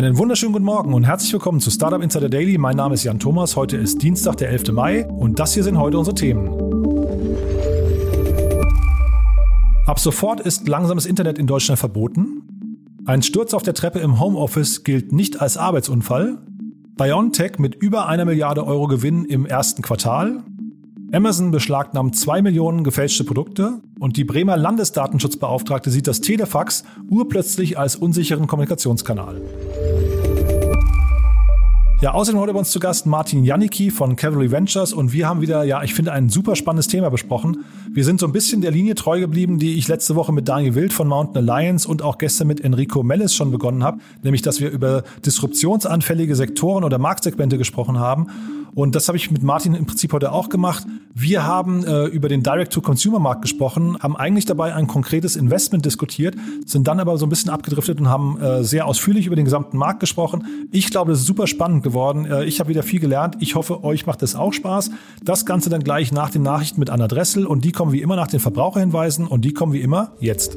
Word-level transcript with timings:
Einen 0.00 0.16
wunderschönen 0.16 0.54
guten 0.54 0.64
Morgen 0.64 0.94
und 0.94 1.04
herzlich 1.04 1.30
willkommen 1.34 1.60
zu 1.60 1.70
Startup 1.70 2.02
Insider 2.02 2.30
Daily. 2.30 2.56
Mein 2.56 2.74
Name 2.74 2.94
ist 2.94 3.04
Jan 3.04 3.18
Thomas. 3.18 3.54
Heute 3.54 3.76
ist 3.76 4.00
Dienstag, 4.00 4.38
der 4.38 4.48
11. 4.48 4.72
Mai 4.72 5.04
und 5.04 5.38
das 5.38 5.52
hier 5.52 5.62
sind 5.62 5.76
heute 5.78 5.98
unsere 5.98 6.14
Themen. 6.14 6.48
Ab 9.84 9.98
sofort 9.98 10.40
ist 10.40 10.66
langsames 10.68 11.04
Internet 11.04 11.38
in 11.38 11.46
Deutschland 11.46 11.78
verboten. 11.78 12.96
Ein 13.04 13.20
Sturz 13.22 13.52
auf 13.52 13.62
der 13.62 13.74
Treppe 13.74 13.98
im 13.98 14.18
Homeoffice 14.18 14.84
gilt 14.84 15.12
nicht 15.12 15.42
als 15.42 15.58
Arbeitsunfall. 15.58 16.38
BioNTech 16.96 17.58
mit 17.58 17.74
über 17.74 18.06
einer 18.06 18.24
Milliarde 18.24 18.66
Euro 18.66 18.86
Gewinn 18.86 19.26
im 19.26 19.44
ersten 19.44 19.82
Quartal. 19.82 20.42
Amazon 21.12 21.50
beschlagnahmt 21.50 22.16
zwei 22.16 22.40
Millionen 22.40 22.84
gefälschte 22.84 23.24
Produkte 23.24 23.82
und 24.00 24.16
die 24.16 24.24
Bremer 24.24 24.56
Landesdatenschutzbeauftragte 24.56 25.90
sieht 25.90 26.08
das 26.08 26.20
Telefax 26.20 26.84
urplötzlich 27.08 27.78
als 27.78 27.94
unsicheren 27.94 28.48
Kommunikationskanal. 28.48 29.40
Ja, 32.00 32.12
außerdem 32.12 32.40
heute 32.40 32.54
bei 32.54 32.58
uns 32.58 32.70
zu 32.70 32.80
Gast 32.80 33.04
Martin 33.04 33.44
Janicki 33.44 33.90
von 33.90 34.16
Cavalry 34.16 34.50
Ventures 34.50 34.94
und 34.94 35.12
wir 35.12 35.28
haben 35.28 35.42
wieder, 35.42 35.64
ja, 35.64 35.82
ich 35.82 35.92
finde, 35.92 36.12
ein 36.12 36.30
super 36.30 36.56
spannendes 36.56 36.88
Thema 36.88 37.10
besprochen. 37.10 37.62
Wir 37.92 38.06
sind 38.06 38.20
so 38.20 38.26
ein 38.26 38.32
bisschen 38.32 38.62
der 38.62 38.70
Linie 38.70 38.94
treu 38.94 39.20
geblieben, 39.20 39.58
die 39.58 39.76
ich 39.76 39.86
letzte 39.86 40.14
Woche 40.14 40.32
mit 40.32 40.48
Daniel 40.48 40.74
Wild 40.74 40.94
von 40.94 41.06
Mountain 41.06 41.36
Alliance 41.46 41.86
und 41.86 42.00
auch 42.00 42.16
gestern 42.16 42.46
mit 42.46 42.62
Enrico 42.62 43.02
Mellis 43.02 43.34
schon 43.34 43.50
begonnen 43.50 43.84
habe, 43.84 43.98
nämlich, 44.22 44.40
dass 44.40 44.62
wir 44.62 44.70
über 44.70 45.04
disruptionsanfällige 45.26 46.34
Sektoren 46.36 46.84
oder 46.84 46.96
Marktsegmente 46.96 47.58
gesprochen 47.58 47.98
haben 47.98 48.28
und 48.74 48.94
das 48.94 49.08
habe 49.08 49.16
ich 49.16 49.30
mit 49.30 49.42
Martin 49.42 49.74
im 49.74 49.86
Prinzip 49.86 50.12
heute 50.12 50.32
auch 50.32 50.48
gemacht. 50.48 50.86
Wir 51.12 51.44
haben 51.44 51.84
äh, 51.84 52.04
über 52.06 52.28
den 52.28 52.42
Direct-to-Consumer-Markt 52.42 53.42
gesprochen, 53.42 53.98
haben 54.00 54.16
eigentlich 54.16 54.44
dabei 54.44 54.74
ein 54.74 54.86
konkretes 54.86 55.36
Investment 55.36 55.84
diskutiert, 55.84 56.36
sind 56.66 56.86
dann 56.86 57.00
aber 57.00 57.18
so 57.18 57.26
ein 57.26 57.28
bisschen 57.28 57.50
abgedriftet 57.50 58.00
und 58.00 58.08
haben 58.08 58.40
äh, 58.40 58.62
sehr 58.62 58.86
ausführlich 58.86 59.26
über 59.26 59.36
den 59.36 59.44
gesamten 59.44 59.76
Markt 59.76 60.00
gesprochen. 60.00 60.46
Ich 60.70 60.90
glaube, 60.90 61.10
das 61.10 61.20
ist 61.20 61.26
super 61.26 61.46
spannend 61.46 61.82
geworden. 61.82 62.26
Äh, 62.26 62.44
ich 62.44 62.60
habe 62.60 62.70
wieder 62.70 62.82
viel 62.82 63.00
gelernt. 63.00 63.36
Ich 63.40 63.54
hoffe, 63.54 63.82
euch 63.82 64.06
macht 64.06 64.22
es 64.22 64.34
auch 64.34 64.52
Spaß. 64.52 64.90
Das 65.22 65.44
Ganze 65.46 65.68
dann 65.68 65.82
gleich 65.82 66.12
nach 66.12 66.30
den 66.30 66.42
Nachrichten 66.42 66.78
mit 66.78 66.90
Anna 66.90 67.08
Dressel 67.08 67.46
und 67.46 67.64
die 67.64 67.72
kommen 67.72 67.92
wie 67.92 68.02
immer 68.02 68.16
nach 68.16 68.28
den 68.28 68.40
Verbraucherhinweisen 68.40 69.26
und 69.26 69.44
die 69.44 69.52
kommen 69.52 69.72
wie 69.72 69.80
immer 69.80 70.12
jetzt. 70.20 70.56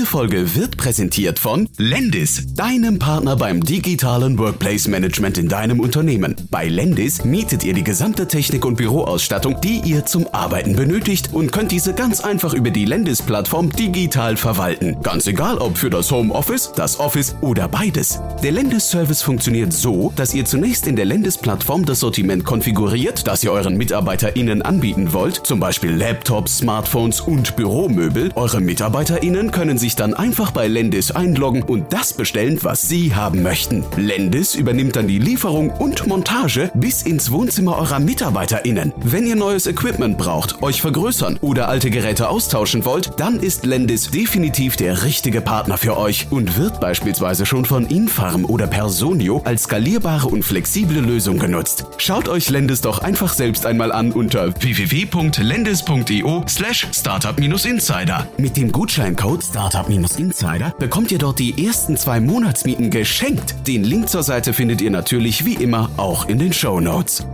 Diese 0.00 0.12
Folge 0.12 0.54
wird 0.54 0.78
präsentiert 0.78 1.38
von 1.38 1.68
Lendis, 1.76 2.54
deinem 2.54 2.98
Partner 2.98 3.36
beim 3.36 3.62
digitalen 3.62 4.38
Workplace 4.38 4.88
Management 4.88 5.36
in 5.36 5.46
deinem 5.46 5.78
Unternehmen. 5.78 6.36
Bei 6.50 6.68
Lendis 6.68 7.22
mietet 7.26 7.64
ihr 7.64 7.74
die 7.74 7.84
gesamte 7.84 8.26
Technik 8.26 8.64
und 8.64 8.76
Büroausstattung, 8.76 9.60
die 9.60 9.82
ihr 9.84 10.06
zum 10.06 10.26
Arbeiten 10.32 10.74
benötigt 10.74 11.34
und 11.34 11.52
könnt 11.52 11.70
diese 11.70 11.92
ganz 11.92 12.20
einfach 12.20 12.54
über 12.54 12.70
die 12.70 12.86
Lendis-Plattform 12.86 13.68
digital 13.72 14.38
verwalten. 14.38 14.96
Ganz 15.02 15.26
egal, 15.26 15.58
ob 15.58 15.76
für 15.76 15.90
das 15.90 16.10
Homeoffice, 16.10 16.72
das 16.74 16.98
Office 16.98 17.36
oder 17.42 17.68
beides. 17.68 18.20
Der 18.42 18.52
Lendis-Service 18.52 19.20
funktioniert 19.20 19.74
so, 19.74 20.14
dass 20.16 20.32
ihr 20.32 20.46
zunächst 20.46 20.86
in 20.86 20.96
der 20.96 21.04
Lendis-Plattform 21.04 21.84
das 21.84 22.00
Sortiment 22.00 22.46
konfiguriert, 22.46 23.26
das 23.26 23.44
ihr 23.44 23.52
euren 23.52 23.76
MitarbeiterInnen 23.76 24.62
anbieten 24.62 25.12
wollt, 25.12 25.34
zum 25.46 25.60
Beispiel 25.60 25.90
Laptops, 25.90 26.56
Smartphones 26.56 27.20
und 27.20 27.54
Büromöbel. 27.54 28.30
Eure 28.34 28.62
MitarbeiterInnen 28.62 29.50
können 29.50 29.60
können 29.60 29.76
sich 29.90 29.96
dann 29.96 30.14
einfach 30.14 30.52
bei 30.52 30.68
Lendis 30.68 31.10
einloggen 31.10 31.64
und 31.64 31.92
das 31.92 32.12
bestellen, 32.12 32.60
was 32.62 32.82
sie 32.82 33.16
haben 33.16 33.42
möchten. 33.42 33.84
Lendis 33.96 34.54
übernimmt 34.54 34.94
dann 34.94 35.08
die 35.08 35.18
Lieferung 35.18 35.70
und 35.70 36.06
Montage 36.06 36.70
bis 36.74 37.02
ins 37.02 37.32
Wohnzimmer 37.32 37.76
eurer 37.76 37.98
MitarbeiterInnen. 37.98 38.92
Wenn 39.02 39.26
ihr 39.26 39.34
neues 39.34 39.66
Equipment 39.66 40.16
braucht, 40.16 40.62
euch 40.62 40.80
vergrößern 40.80 41.38
oder 41.40 41.68
alte 41.68 41.90
Geräte 41.90 42.28
austauschen 42.28 42.84
wollt, 42.84 43.18
dann 43.18 43.40
ist 43.40 43.66
Lendis 43.66 44.12
definitiv 44.12 44.76
der 44.76 45.02
richtige 45.02 45.40
Partner 45.40 45.76
für 45.76 45.96
euch 45.96 46.28
und 46.30 46.56
wird 46.56 46.80
beispielsweise 46.80 47.44
schon 47.44 47.64
von 47.64 47.84
Infarm 47.86 48.44
oder 48.44 48.68
Personio 48.68 49.42
als 49.44 49.64
skalierbare 49.64 50.28
und 50.28 50.44
flexible 50.44 51.00
Lösung 51.00 51.40
genutzt. 51.40 51.86
Schaut 51.96 52.28
euch 52.28 52.48
Lendis 52.48 52.80
doch 52.80 53.00
einfach 53.00 53.32
selbst 53.32 53.66
einmal 53.66 53.90
an 53.90 54.12
unter 54.12 54.54
www.lendis.io 54.62 56.44
slash 56.48 56.86
startup-insider. 56.92 58.28
Mit 58.38 58.56
dem 58.56 58.70
Gutscheincode 58.70 59.42
Startup-Insider 59.70 60.74
bekommt 60.80 61.12
ihr 61.12 61.18
dort 61.18 61.38
die 61.38 61.64
ersten 61.64 61.96
zwei 61.96 62.18
Monatsmieten 62.18 62.90
geschenkt. 62.90 63.54
Den 63.68 63.84
Link 63.84 64.08
zur 64.08 64.24
Seite 64.24 64.52
findet 64.52 64.80
ihr 64.80 64.90
natürlich 64.90 65.44
wie 65.44 65.54
immer 65.54 65.90
auch 65.96 66.26
in 66.26 66.40
den 66.40 66.52
Show 66.52 66.80
Notes. 66.80 67.24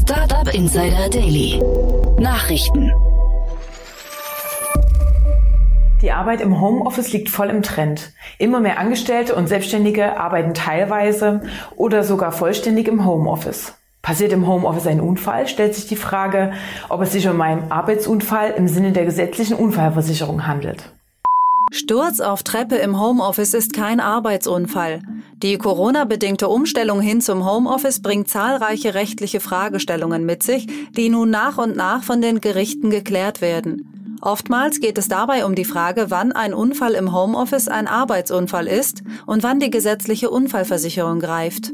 Startup 0.00 0.54
Insider 0.54 1.10
Daily. 1.10 1.60
Nachrichten. 2.20 2.92
Die 6.02 6.12
Arbeit 6.12 6.40
im 6.40 6.60
Homeoffice 6.60 7.12
liegt 7.12 7.30
voll 7.30 7.50
im 7.50 7.64
Trend. 7.64 8.12
Immer 8.38 8.60
mehr 8.60 8.78
Angestellte 8.78 9.34
und 9.34 9.48
Selbstständige 9.48 10.16
arbeiten 10.20 10.54
teilweise 10.54 11.42
oder 11.74 12.04
sogar 12.04 12.30
vollständig 12.30 12.86
im 12.86 13.04
Homeoffice. 13.04 13.74
Passiert 14.06 14.30
im 14.30 14.46
Homeoffice 14.46 14.86
ein 14.86 15.00
Unfall, 15.00 15.48
stellt 15.48 15.74
sich 15.74 15.88
die 15.88 15.96
Frage, 15.96 16.52
ob 16.88 17.02
es 17.02 17.10
sich 17.10 17.26
um 17.26 17.40
einen 17.40 17.72
Arbeitsunfall 17.72 18.52
im 18.56 18.68
Sinne 18.68 18.92
der 18.92 19.04
gesetzlichen 19.04 19.56
Unfallversicherung 19.56 20.46
handelt. 20.46 20.92
Sturz 21.72 22.20
auf 22.20 22.44
Treppe 22.44 22.76
im 22.76 23.00
Homeoffice 23.00 23.52
ist 23.52 23.72
kein 23.72 23.98
Arbeitsunfall. 23.98 25.00
Die 25.42 25.58
Corona-bedingte 25.58 26.46
Umstellung 26.46 27.00
hin 27.00 27.20
zum 27.20 27.44
Homeoffice 27.44 28.00
bringt 28.00 28.28
zahlreiche 28.28 28.94
rechtliche 28.94 29.40
Fragestellungen 29.40 30.24
mit 30.24 30.44
sich, 30.44 30.68
die 30.92 31.08
nun 31.08 31.30
nach 31.30 31.58
und 31.58 31.74
nach 31.74 32.04
von 32.04 32.22
den 32.22 32.40
Gerichten 32.40 32.90
geklärt 32.90 33.40
werden. 33.40 34.18
Oftmals 34.20 34.78
geht 34.78 34.98
es 34.98 35.08
dabei 35.08 35.44
um 35.44 35.56
die 35.56 35.64
Frage, 35.64 36.06
wann 36.10 36.30
ein 36.30 36.54
Unfall 36.54 36.92
im 36.92 37.12
Homeoffice 37.12 37.66
ein 37.66 37.88
Arbeitsunfall 37.88 38.68
ist 38.68 39.02
und 39.26 39.42
wann 39.42 39.58
die 39.58 39.70
gesetzliche 39.70 40.30
Unfallversicherung 40.30 41.18
greift. 41.18 41.72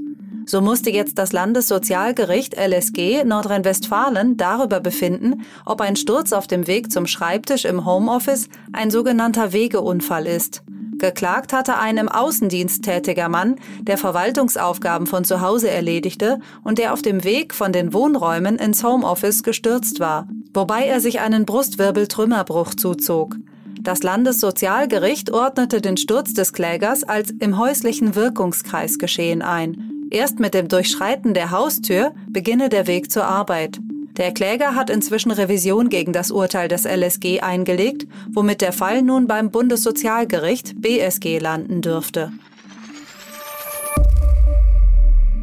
So 0.52 0.60
musste 0.60 0.90
jetzt 0.90 1.16
das 1.16 1.32
Landessozialgericht 1.32 2.54
LSG 2.58 3.24
Nordrhein-Westfalen 3.24 4.36
darüber 4.36 4.80
befinden, 4.80 5.46
ob 5.64 5.80
ein 5.80 5.96
Sturz 5.96 6.34
auf 6.34 6.46
dem 6.46 6.66
Weg 6.66 6.92
zum 6.92 7.06
Schreibtisch 7.06 7.64
im 7.64 7.86
Homeoffice 7.86 8.50
ein 8.70 8.90
sogenannter 8.90 9.54
Wegeunfall 9.54 10.26
ist. 10.26 10.62
Geklagt 10.98 11.54
hatte 11.54 11.78
ein 11.78 11.96
im 11.96 12.10
Außendienst 12.10 12.84
tätiger 12.84 13.30
Mann, 13.30 13.56
der 13.80 13.96
Verwaltungsaufgaben 13.96 15.06
von 15.06 15.24
zu 15.24 15.40
Hause 15.40 15.70
erledigte 15.70 16.38
und 16.62 16.76
der 16.76 16.92
auf 16.92 17.00
dem 17.00 17.24
Weg 17.24 17.54
von 17.54 17.72
den 17.72 17.94
Wohnräumen 17.94 18.56
ins 18.56 18.84
Homeoffice 18.84 19.42
gestürzt 19.42 20.00
war, 20.00 20.28
wobei 20.52 20.84
er 20.84 21.00
sich 21.00 21.20
einen 21.20 21.46
Brustwirbeltrümmerbruch 21.46 22.74
zuzog. 22.74 23.36
Das 23.80 24.02
Landessozialgericht 24.02 25.30
ordnete 25.30 25.80
den 25.80 25.96
Sturz 25.96 26.34
des 26.34 26.52
Klägers 26.52 27.04
als 27.04 27.30
im 27.30 27.56
häuslichen 27.56 28.14
Wirkungskreis 28.14 28.98
geschehen 28.98 29.40
ein. 29.40 29.91
Erst 30.12 30.40
mit 30.40 30.52
dem 30.52 30.68
Durchschreiten 30.68 31.32
der 31.32 31.50
Haustür 31.50 32.12
beginne 32.28 32.68
der 32.68 32.86
Weg 32.86 33.10
zur 33.10 33.24
Arbeit. 33.24 33.78
Der 34.18 34.30
Kläger 34.30 34.74
hat 34.74 34.90
inzwischen 34.90 35.30
Revision 35.30 35.88
gegen 35.88 36.12
das 36.12 36.30
Urteil 36.30 36.68
des 36.68 36.84
LSG 36.84 37.40
eingelegt, 37.40 38.06
womit 38.30 38.60
der 38.60 38.74
Fall 38.74 39.00
nun 39.00 39.26
beim 39.26 39.50
Bundessozialgericht 39.50 40.82
BSG 40.82 41.38
landen 41.38 41.80
dürfte. 41.80 42.30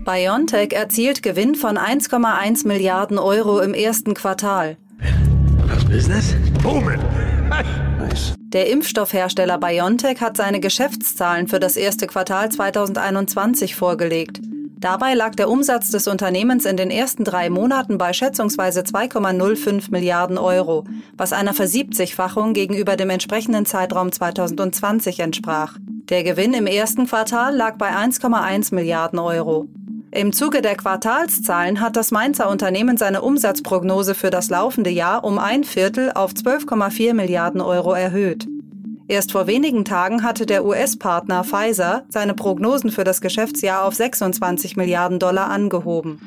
BioNTech 0.06 0.74
erzielt 0.74 1.24
Gewinn 1.24 1.56
von 1.56 1.80
1,1 1.80 2.68
Milliarden 2.68 3.18
Euro 3.18 3.62
im 3.62 3.74
ersten 3.74 4.14
Quartal. 4.14 4.78
Das 5.68 5.84
Business? 5.86 6.36
Booming! 6.62 7.00
Der 8.38 8.68
Impfstoffhersteller 8.70 9.58
BioNTech 9.58 10.22
hat 10.22 10.38
seine 10.38 10.60
Geschäftszahlen 10.60 11.48
für 11.48 11.60
das 11.60 11.76
erste 11.76 12.08
Quartal 12.08 12.50
2021 12.50 13.76
vorgelegt. 13.76 14.42
Dabei 14.80 15.14
lag 15.14 15.36
der 15.36 15.50
Umsatz 15.50 15.90
des 15.90 16.08
Unternehmens 16.08 16.64
in 16.64 16.78
den 16.78 16.90
ersten 16.90 17.26
drei 17.26 17.50
Monaten 17.50 17.98
bei 17.98 18.14
schätzungsweise 18.14 18.80
2,05 18.80 19.92
Milliarden 19.92 20.38
Euro, 20.38 20.86
was 21.18 21.34
einer 21.34 21.54
Versiebzigfachung 21.54 22.54
gegenüber 22.54 22.96
dem 22.96 23.10
entsprechenden 23.10 23.66
Zeitraum 23.66 24.10
2020 24.10 25.20
entsprach. 25.20 25.76
Der 26.08 26.24
Gewinn 26.24 26.54
im 26.54 26.66
ersten 26.66 27.08
Quartal 27.08 27.54
lag 27.54 27.78
bei 27.78 27.90
1,1 27.90 28.74
Milliarden 28.74 29.20
Euro. 29.20 29.68
Im 30.12 30.32
Zuge 30.32 30.62
der 30.62 30.78
Quartalszahlen 30.78 31.82
hat 31.82 31.98
das 31.98 32.12
Mainzer 32.12 32.50
Unternehmen 32.50 32.96
seine 32.96 33.22
Umsatzprognose 33.22 34.16
für 34.16 34.30
das 34.30 34.50
laufende 34.50 34.90
Jahr 34.90 35.26
um 35.26 35.40
ein 35.40 35.66
Viertel 35.66 36.14
auf 36.16 36.32
12,4 36.32 37.14
Milliarden 37.14 37.60
Euro 37.60 37.94
erhöht. 37.94 38.48
Erst 39.10 39.32
vor 39.32 39.48
wenigen 39.48 39.86
Tagen 39.86 40.22
hatte 40.22 40.46
der 40.46 40.64
US-Partner 40.64 41.44
Pfizer 41.44 42.04
seine 42.10 42.36
Prognosen 42.36 42.92
für 42.92 43.04
das 43.04 43.22
Geschäftsjahr 43.22 43.84
auf 43.84 43.96
26 43.96 44.78
Milliarden 44.78 45.18
Dollar 45.18 45.50
angehoben. 45.50 46.20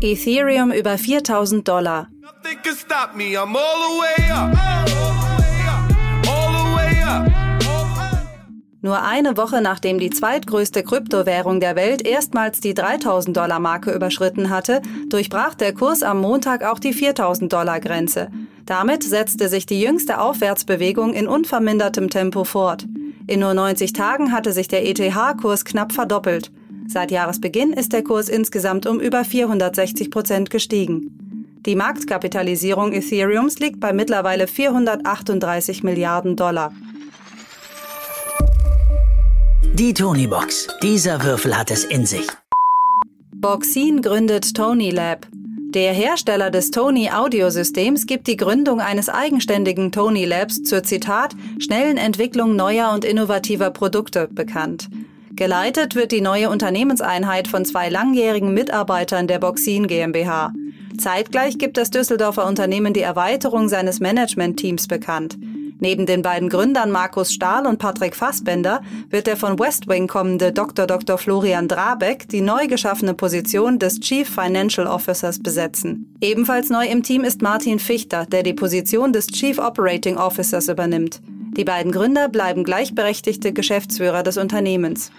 Ethereum 0.00 0.72
über 0.72 0.96
4000 0.96 1.68
Dollar. 1.68 2.08
Nur 8.80 9.02
eine 9.02 9.36
Woche 9.36 9.60
nachdem 9.60 9.98
die 9.98 10.10
zweitgrößte 10.10 10.82
Kryptowährung 10.82 11.60
der 11.60 11.76
Welt 11.76 12.06
erstmals 12.06 12.60
die 12.60 12.72
3000 12.72 13.36
Dollar 13.36 13.60
Marke 13.60 13.92
überschritten 13.92 14.48
hatte, 14.48 14.80
durchbrach 15.10 15.54
der 15.54 15.74
Kurs 15.74 16.02
am 16.02 16.22
Montag 16.22 16.64
auch 16.64 16.78
die 16.78 16.94
4000 16.94 17.52
Dollar 17.52 17.80
Grenze. 17.80 18.30
Damit 18.66 19.02
setzte 19.02 19.48
sich 19.48 19.66
die 19.66 19.80
jüngste 19.80 20.20
Aufwärtsbewegung 20.20 21.12
in 21.12 21.26
unvermindertem 21.26 22.08
Tempo 22.08 22.44
fort. 22.44 22.86
In 23.26 23.40
nur 23.40 23.54
90 23.54 23.92
Tagen 23.92 24.32
hatte 24.32 24.52
sich 24.52 24.68
der 24.68 24.86
ETH-Kurs 24.88 25.64
knapp 25.64 25.92
verdoppelt. 25.92 26.50
Seit 26.86 27.10
Jahresbeginn 27.10 27.72
ist 27.72 27.92
der 27.92 28.02
Kurs 28.02 28.28
insgesamt 28.28 28.86
um 28.86 29.00
über 29.00 29.24
460 29.24 30.10
Prozent 30.10 30.50
gestiegen. 30.50 31.60
Die 31.66 31.76
Marktkapitalisierung 31.76 32.92
Ethereums 32.92 33.58
liegt 33.58 33.80
bei 33.80 33.94
mittlerweile 33.94 34.46
438 34.46 35.82
Milliarden 35.82 36.36
Dollar. 36.36 36.72
Die 39.72 39.94
Tony-Box. 39.94 40.68
Dieser 40.82 41.24
Würfel 41.24 41.56
hat 41.56 41.70
es 41.70 41.84
in 41.84 42.04
sich. 42.06 42.26
Boxin 43.32 44.02
gründet 44.02 44.54
Tony 44.54 44.90
Lab. 44.90 45.26
Der 45.74 45.92
Hersteller 45.92 46.52
des 46.52 46.70
Tony 46.70 47.10
Audiosystems 47.10 48.06
gibt 48.06 48.28
die 48.28 48.36
Gründung 48.36 48.80
eines 48.80 49.08
eigenständigen 49.08 49.90
Tony 49.90 50.24
Labs 50.24 50.62
zur 50.62 50.84
Zitat 50.84 51.34
schnellen 51.58 51.96
Entwicklung 51.96 52.54
neuer 52.54 52.92
und 52.92 53.04
innovativer 53.04 53.70
Produkte 53.70 54.28
bekannt. 54.30 54.88
Geleitet 55.32 55.96
wird 55.96 56.12
die 56.12 56.20
neue 56.20 56.48
Unternehmenseinheit 56.48 57.48
von 57.48 57.64
zwei 57.64 57.88
langjährigen 57.88 58.54
Mitarbeitern 58.54 59.26
der 59.26 59.40
Boxin 59.40 59.88
GmbH. 59.88 60.52
Zeitgleich 60.96 61.58
gibt 61.58 61.76
das 61.76 61.90
Düsseldorfer 61.90 62.46
Unternehmen 62.46 62.94
die 62.94 63.00
Erweiterung 63.00 63.68
seines 63.68 63.98
Managementteams 63.98 64.86
bekannt. 64.86 65.36
Neben 65.84 66.06
den 66.06 66.22
beiden 66.22 66.48
Gründern 66.48 66.90
Markus 66.90 67.34
Stahl 67.34 67.66
und 67.66 67.78
Patrick 67.78 68.16
Fassbender 68.16 68.80
wird 69.10 69.26
der 69.26 69.36
von 69.36 69.58
West 69.58 69.86
Wing 69.86 70.06
kommende 70.06 70.50
Dr. 70.50 70.86
Dr. 70.86 71.18
Florian 71.18 71.68
Drabeck 71.68 72.26
die 72.26 72.40
neu 72.40 72.68
geschaffene 72.68 73.12
Position 73.12 73.78
des 73.78 74.00
Chief 74.00 74.26
Financial 74.26 74.86
Officers 74.86 75.42
besetzen. 75.42 76.16
Ebenfalls 76.22 76.70
neu 76.70 76.86
im 76.86 77.02
Team 77.02 77.22
ist 77.22 77.42
Martin 77.42 77.78
Fichter, 77.78 78.24
der 78.24 78.42
die 78.42 78.54
Position 78.54 79.12
des 79.12 79.26
Chief 79.26 79.58
Operating 79.58 80.16
Officers 80.16 80.68
übernimmt. 80.68 81.20
Die 81.54 81.64
beiden 81.64 81.92
Gründer 81.92 82.30
bleiben 82.30 82.64
gleichberechtigte 82.64 83.52
Geschäftsführer 83.52 84.22
des 84.22 84.38
Unternehmens. 84.38 85.12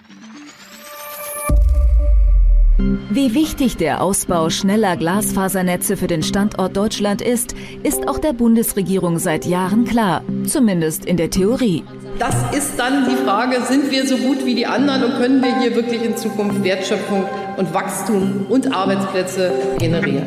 Wie 2.78 3.34
wichtig 3.34 3.78
der 3.78 4.02
Ausbau 4.02 4.50
schneller 4.50 4.98
Glasfasernetze 4.98 5.96
für 5.96 6.08
den 6.08 6.22
Standort 6.22 6.76
Deutschland 6.76 7.22
ist, 7.22 7.54
ist 7.82 8.06
auch 8.06 8.18
der 8.18 8.34
Bundesregierung 8.34 9.18
seit 9.18 9.46
Jahren 9.46 9.86
klar, 9.86 10.22
zumindest 10.44 11.06
in 11.06 11.16
der 11.16 11.30
Theorie. 11.30 11.84
Das 12.18 12.34
ist 12.54 12.78
dann 12.78 13.08
die 13.08 13.16
Frage, 13.16 13.62
sind 13.62 13.90
wir 13.90 14.06
so 14.06 14.18
gut 14.18 14.44
wie 14.44 14.54
die 14.54 14.66
anderen 14.66 15.04
und 15.04 15.16
können 15.18 15.42
wir 15.42 15.58
hier 15.58 15.74
wirklich 15.74 16.04
in 16.04 16.18
Zukunft 16.18 16.62
Wertschöpfung 16.64 17.24
und 17.56 17.72
Wachstum 17.72 18.46
und 18.50 18.74
Arbeitsplätze 18.74 19.52
generieren? 19.78 20.26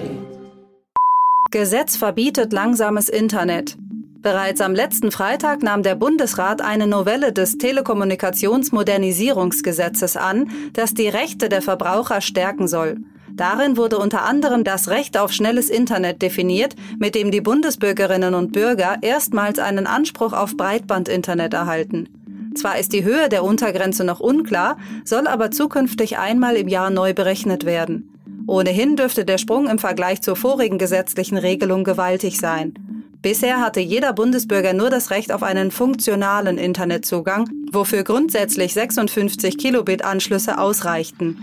Gesetz 1.52 1.98
verbietet 1.98 2.52
langsames 2.52 3.10
Internet. 3.10 3.78
Bereits 4.22 4.60
am 4.60 4.76
letzten 4.76 5.12
Freitag 5.12 5.64
nahm 5.64 5.82
der 5.82 5.96
Bundesrat 5.96 6.62
eine 6.62 6.88
Novelle 6.88 7.32
des 7.32 7.58
Telekommunikationsmodernisierungsgesetzes 7.58 10.18
an, 10.18 10.50
das 10.74 10.94
die 10.94 11.08
Rechte 11.08 11.48
der 11.48 11.62
Verbraucher 11.62 12.20
stärken 12.20 12.68
soll. 12.68 12.98
Darin 13.32 13.78
wurde 13.78 13.98
unter 13.98 14.24
anderem 14.24 14.66
das 14.66 14.90
Recht 14.90 15.18
auf 15.18 15.32
schnelles 15.32 15.70
Internet 15.70 16.22
definiert, 16.22 16.76
mit 16.98 17.16
dem 17.16 17.32
die 17.32 17.40
Bundesbürgerinnen 17.40 18.34
und 18.34 18.52
Bürger 18.52 18.98
erstmals 19.00 19.58
einen 19.58 19.88
Anspruch 19.88 20.34
auf 20.34 20.58
Breitbandinternet 20.58 21.54
erhalten. 21.54 22.10
Zwar 22.56 22.78
ist 22.78 22.92
die 22.92 23.06
Höhe 23.06 23.30
der 23.30 23.46
Untergrenze 23.46 24.04
noch 24.04 24.20
unklar, 24.20 24.76
soll 25.06 25.28
aber 25.28 25.50
zukünftig 25.52 26.18
einmal 26.18 26.58
im 26.58 26.68
Jahr 26.68 26.90
neu 26.90 27.14
berechnet 27.14 27.64
werden. 27.64 28.10
Ohnehin 28.48 28.98
dürfte 28.98 29.24
der 29.24 29.38
Sprung 29.38 29.70
im 29.70 29.80
Vergleich 29.80 30.22
zur 30.22 30.36
vorigen 30.36 30.78
gesetzlichen 30.78 31.38
Regelung 31.38 31.86
gewaltig 31.86 32.38
sein. 32.38 32.74
Bisher 33.22 33.60
hatte 33.60 33.82
jeder 33.82 34.14
Bundesbürger 34.14 34.72
nur 34.72 34.90
das 34.90 35.12
Recht 35.12 35.34
auf 35.34 35.44
einen 35.44 35.72
funktionalen 35.72 36.58
Internetzugang, 36.58 37.50
wofür 37.70 38.06
grundsätzlich 38.06 38.74
56 38.74 39.58
Kilobit 39.58 40.06
Anschlüsse 40.06 40.58
ausreichten. 40.58 41.38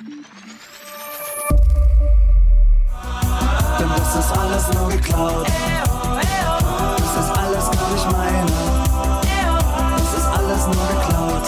Das 3.78 4.24
ist 4.24 4.38
alles 4.38 4.72
nur 4.72 4.88
geklaut. 4.88 5.46
Das 6.96 7.24
ist 7.24 7.38
alles 7.38 7.70
gar 7.70 7.92
nicht 7.92 8.12
meine. 8.12 8.46
Das 9.98 10.14
ist 10.16 10.26
alles 10.26 10.64
nur 10.64 10.86
geklaut. 10.88 11.46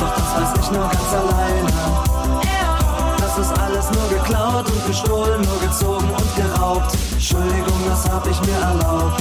Doch 0.00 0.14
das 0.16 0.28
weiß 0.36 0.64
ich 0.64 0.70
nur 0.70 0.88
ganz 0.88 1.12
alleine. 1.12 1.68
Das 3.18 3.38
ist 3.38 3.58
alles 3.60 3.90
nur 3.90 4.08
geklaut 4.08 4.70
und 4.70 4.86
gestohlen, 4.86 5.42
nur 5.42 5.60
gezogen 5.68 6.10
und 6.10 6.36
geraubt. 6.36 7.05
Entschuldigung, 7.28 7.80
das 7.88 8.08
hab 8.08 8.24
ich 8.30 8.40
mir 8.42 8.54
erlaubt. 8.54 9.20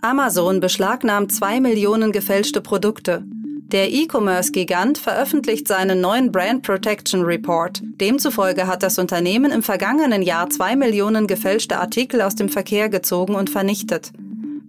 Amazon 0.00 0.58
beschlagnahmt 0.58 1.30
zwei 1.30 1.60
Millionen 1.60 2.10
gefälschte 2.10 2.60
Produkte. 2.60 3.22
Der 3.68 3.92
E-Commerce-Gigant 3.92 4.98
veröffentlicht 4.98 5.68
seinen 5.68 6.00
neuen 6.00 6.32
Brand 6.32 6.64
Protection 6.64 7.22
Report. 7.22 7.80
Demzufolge 7.84 8.66
hat 8.66 8.82
das 8.82 8.98
Unternehmen 8.98 9.52
im 9.52 9.62
vergangenen 9.62 10.22
Jahr 10.22 10.50
zwei 10.50 10.74
Millionen 10.74 11.28
gefälschte 11.28 11.78
Artikel 11.78 12.20
aus 12.20 12.34
dem 12.34 12.48
Verkehr 12.48 12.88
gezogen 12.88 13.36
und 13.36 13.48
vernichtet. 13.48 14.10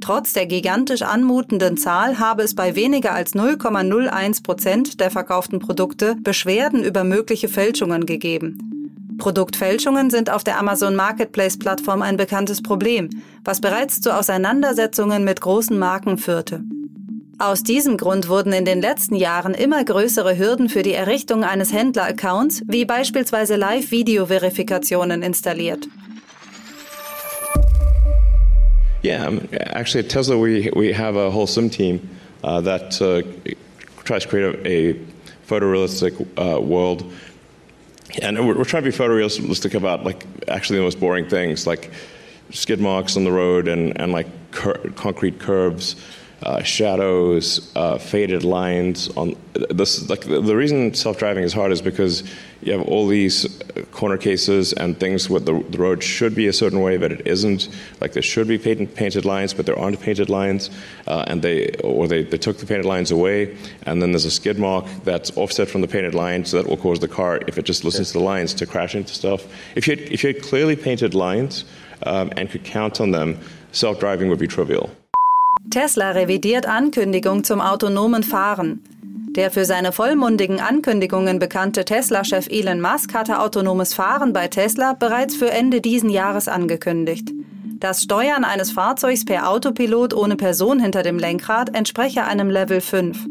Trotz 0.01 0.33
der 0.33 0.45
gigantisch 0.45 1.01
anmutenden 1.01 1.77
Zahl 1.77 2.19
habe 2.19 2.43
es 2.43 2.55
bei 2.55 2.75
weniger 2.75 3.13
als 3.13 3.33
0,01 3.33 4.43
Prozent 4.43 4.99
der 4.99 5.09
verkauften 5.09 5.59
Produkte 5.59 6.15
Beschwerden 6.15 6.83
über 6.83 7.03
mögliche 7.03 7.47
Fälschungen 7.47 8.05
gegeben. 8.05 8.75
Produktfälschungen 9.17 10.09
sind 10.09 10.29
auf 10.29 10.43
der 10.43 10.59
Amazon 10.59 10.95
Marketplace 10.95 11.57
Plattform 11.57 12.01
ein 12.01 12.17
bekanntes 12.17 12.61
Problem, 12.61 13.09
was 13.43 13.61
bereits 13.61 14.01
zu 14.01 14.13
Auseinandersetzungen 14.13 15.23
mit 15.23 15.41
großen 15.41 15.77
Marken 15.77 16.17
führte. 16.17 16.63
Aus 17.37 17.63
diesem 17.63 17.97
Grund 17.97 18.29
wurden 18.29 18.53
in 18.53 18.63
den 18.63 18.81
letzten 18.81 19.15
Jahren 19.15 19.53
immer 19.53 19.83
größere 19.83 20.37
Hürden 20.37 20.69
für 20.69 20.83
die 20.83 20.93
Errichtung 20.93 21.43
eines 21.43 21.73
Händler-Accounts, 21.73 22.63
wie 22.67 22.85
beispielsweise 22.85 23.57
Live-Video-Verifikationen 23.57 25.21
installiert. 25.21 25.89
Yeah, 29.05 29.23
um, 29.27 29.47
actually, 29.67 30.03
at 30.05 30.09
Tesla, 30.09 30.35
we, 30.35 30.71
we 30.75 30.91
have 30.91 31.15
a 31.15 31.29
whole 31.29 31.45
sim 31.45 31.69
team 31.69 32.09
uh, 32.43 32.59
that 32.61 32.99
uh, 32.99 33.21
tries 34.03 34.23
to 34.23 34.27
create 34.27 34.65
a, 34.65 34.67
a 34.67 34.93
photorealistic 35.47 36.19
uh, 36.39 36.59
world. 36.59 37.13
And 38.23 38.35
we're, 38.47 38.57
we're, 38.57 38.63
trying 38.63 38.83
to 38.83 38.89
be 38.89 38.97
photorealistic 38.97 39.75
about 39.75 40.05
like 40.05 40.25
actually 40.47 40.79
the 40.79 40.85
most 40.85 40.99
boring 40.99 41.29
things, 41.29 41.67
like 41.67 41.91
skid 42.49 42.79
marks 42.79 43.15
on 43.15 43.25
the 43.25 43.31
road 43.31 43.67
and, 43.67 43.95
and 44.01 44.11
like 44.11 44.25
cur- 44.49 44.89
concrete 44.95 45.37
curves 45.37 45.95
uh, 46.43 46.61
shadows, 46.61 47.71
uh, 47.75 47.97
faded 47.97 48.43
lines. 48.43 49.09
On 49.15 49.35
this, 49.53 50.09
like 50.09 50.21
the, 50.21 50.55
reason 50.55 50.93
self-driving 50.93 51.43
is 51.43 51.53
hard 51.53 51.71
is 51.71 51.81
because 51.81 52.23
you 52.61 52.73
have 52.73 52.87
all 52.87 53.07
these 53.07 53.61
corner 53.91 54.17
cases 54.17 54.73
and 54.73 54.99
things 54.99 55.29
where 55.29 55.39
the, 55.39 55.63
the 55.69 55.77
road 55.77 56.03
should 56.03 56.35
be 56.35 56.47
a 56.47 56.53
certain 56.53 56.81
way, 56.81 56.97
but 56.97 57.11
it 57.11 57.25
isn't. 57.25 57.69
Like 58.01 58.13
there 58.13 58.23
should 58.23 58.47
be 58.47 58.57
painted, 58.57 58.93
painted 58.95 59.25
lines, 59.25 59.53
but 59.53 59.65
there 59.65 59.77
aren't 59.77 59.99
painted 59.99 60.29
lines, 60.29 60.69
uh, 61.07 61.23
and 61.27 61.41
they 61.41 61.69
or 61.83 62.07
they, 62.07 62.23
they 62.23 62.37
took 62.37 62.57
the 62.57 62.65
painted 62.65 62.85
lines 62.85 63.11
away, 63.11 63.57
and 63.83 64.01
then 64.01 64.11
there's 64.11 64.25
a 64.25 64.31
skid 64.31 64.59
mark 64.59 64.85
that's 65.03 65.35
offset 65.37 65.69
from 65.69 65.81
the 65.81 65.87
painted 65.87 66.13
lines 66.13 66.49
so 66.49 66.61
that 66.61 66.69
will 66.69 66.77
cause 66.77 66.99
the 66.99 67.07
car, 67.07 67.39
if 67.47 67.57
it 67.57 67.65
just 67.65 67.83
listens 67.83 68.11
to 68.11 68.19
the 68.19 68.23
lines, 68.23 68.53
to 68.55 68.65
crash 68.65 68.95
into 68.95 69.13
stuff. 69.13 69.45
If 69.75 69.87
you 69.87 69.95
had, 69.95 70.11
if 70.11 70.23
you 70.23 70.33
had 70.33 70.43
clearly 70.43 70.75
painted 70.75 71.13
lines 71.13 71.65
um, 72.03 72.31
and 72.35 72.49
could 72.49 72.63
count 72.63 72.99
on 72.99 73.11
them, 73.11 73.39
self-driving 73.71 74.29
would 74.29 74.39
be 74.39 74.47
trivial. 74.47 74.89
Tesla 75.69 76.11
revidiert 76.11 76.67
Ankündigung 76.67 77.43
zum 77.43 77.61
autonomen 77.61 78.23
Fahren. 78.23 78.81
Der 79.35 79.51
für 79.51 79.65
seine 79.65 79.91
vollmundigen 79.91 80.61
Ankündigungen 80.61 81.39
bekannte 81.39 81.83
Tesla-Chef 81.83 82.47
Elon 82.49 82.79
Musk 82.79 83.13
hatte 83.13 83.39
autonomes 83.39 83.93
Fahren 83.93 84.31
bei 84.31 84.47
Tesla 84.47 84.93
bereits 84.93 85.35
für 85.35 85.51
Ende 85.51 85.81
diesen 85.81 86.09
Jahres 86.09 86.47
angekündigt. 86.47 87.31
Das 87.79 88.01
Steuern 88.03 88.45
eines 88.45 88.71
Fahrzeugs 88.71 89.25
per 89.25 89.49
Autopilot 89.49 90.13
ohne 90.13 90.37
Person 90.37 90.79
hinter 90.79 91.03
dem 91.03 91.19
Lenkrad 91.19 91.75
entspreche 91.75 92.23
einem 92.23 92.49
Level 92.49 92.79
5. 92.79 93.27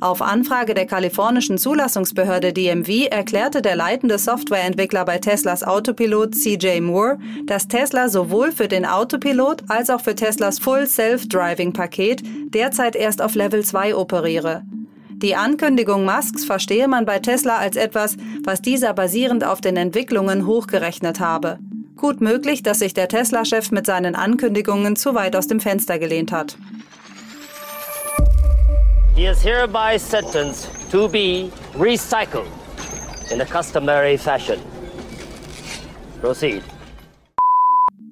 Auf 0.00 0.20
Anfrage 0.20 0.74
der 0.74 0.84
kalifornischen 0.84 1.56
Zulassungsbehörde 1.56 2.52
DMV 2.52 3.06
erklärte 3.10 3.62
der 3.62 3.76
leitende 3.76 4.18
Softwareentwickler 4.18 5.06
bei 5.06 5.16
Teslas 5.16 5.64
Autopilot 5.64 6.34
CJ 6.34 6.80
Moore, 6.80 7.18
dass 7.46 7.66
Tesla 7.66 8.10
sowohl 8.10 8.52
für 8.52 8.68
den 8.68 8.84
Autopilot 8.84 9.62
als 9.68 9.88
auch 9.88 10.02
für 10.02 10.14
Teslas 10.14 10.58
Full 10.58 10.86
Self-Driving 10.86 11.72
Paket 11.72 12.22
derzeit 12.52 12.94
erst 12.94 13.22
auf 13.22 13.34
Level 13.34 13.64
2 13.64 13.96
operiere. 13.96 14.64
Die 15.12 15.34
Ankündigung 15.34 16.04
Musks 16.04 16.44
verstehe 16.44 16.88
man 16.88 17.06
bei 17.06 17.18
Tesla 17.18 17.56
als 17.56 17.76
etwas, 17.76 18.18
was 18.44 18.60
dieser 18.60 18.92
basierend 18.92 19.44
auf 19.44 19.62
den 19.62 19.78
Entwicklungen 19.78 20.46
hochgerechnet 20.46 21.20
habe. 21.20 21.58
Gut 21.96 22.20
möglich, 22.20 22.62
dass 22.62 22.80
sich 22.80 22.92
der 22.92 23.08
Tesla-Chef 23.08 23.70
mit 23.70 23.86
seinen 23.86 24.14
Ankündigungen 24.14 24.94
zu 24.96 25.14
weit 25.14 25.34
aus 25.34 25.46
dem 25.46 25.60
Fenster 25.60 25.98
gelehnt 25.98 26.32
hat. 26.32 26.58
He 29.16 29.24
is 29.24 29.42
hereby 29.42 29.96
sentenced 29.96 30.68
to 30.90 31.08
be 31.08 31.50
recycled 31.74 32.50
in 33.32 33.40
a 33.40 33.46
customary 33.46 34.18
fashion. 34.18 34.60
Proceed. 36.20 36.62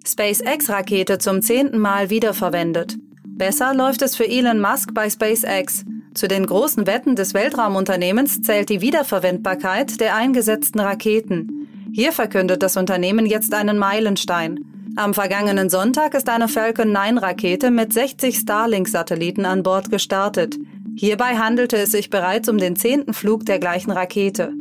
SpaceX-Rakete 0.06 1.18
zum 1.18 1.42
zehnten 1.42 1.78
Mal 1.78 2.08
wiederverwendet. 2.08 2.96
Besser 3.23 3.75
läuft 3.75 4.00
es 4.00 4.16
für 4.16 4.26
Elon 4.26 4.62
Musk 4.62 4.94
bei 4.94 5.11
SpaceX. 5.11 5.84
Zu 6.14 6.26
den 6.26 6.46
großen 6.46 6.87
Wetten 6.87 7.16
des 7.16 7.34
Weltraumunternehmens 7.34 8.40
zählt 8.40 8.70
die 8.70 8.80
Wiederverwendbarkeit 8.80 10.00
der 10.00 10.14
eingesetzten 10.14 10.80
Raketen. 10.80 11.68
Hier 11.92 12.12
verkündet 12.12 12.62
das 12.62 12.78
Unternehmen 12.78 13.26
jetzt 13.26 13.52
einen 13.52 13.76
Meilenstein. 13.76 14.64
Am 14.96 15.12
vergangenen 15.12 15.68
Sonntag 15.68 16.14
ist 16.14 16.30
eine 16.30 16.49
Falcon 16.49 16.92
9 16.92 17.18
Rakete 17.18 17.70
mit 17.70 17.92
60 17.92 18.38
Starlink-Satelliten 18.38 19.44
an 19.44 19.62
Bord 19.62 19.90
gestartet. 19.90 20.56
Hierbei 20.96 21.36
handelte 21.36 21.76
es 21.76 21.90
sich 21.90 22.08
bereits 22.10 22.48
um 22.48 22.58
den 22.58 22.76
zehnten 22.76 23.14
Flug 23.14 23.44
der 23.46 23.58
gleichen 23.58 23.90
Rakete. 23.90 24.52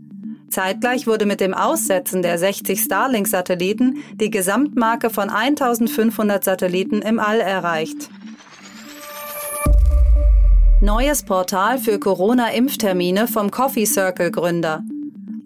Zeitgleich 0.50 1.08
wurde 1.08 1.26
mit 1.26 1.40
dem 1.40 1.54
Aussetzen 1.54 2.22
der 2.22 2.38
60 2.38 2.80
Starlink-Satelliten 2.80 3.98
die 4.16 4.30
Gesamtmarke 4.30 5.10
von 5.10 5.30
1500 5.30 6.44
Satelliten 6.44 7.02
im 7.02 7.20
All 7.20 7.40
erreicht. 7.40 8.10
Neues 10.82 11.24
Portal 11.24 11.78
für 11.78 11.98
Corona-Impftermine 11.98 13.28
vom 13.28 13.52
Coffee 13.52 13.86
Circle 13.86 14.32
Gründer. 14.32 14.84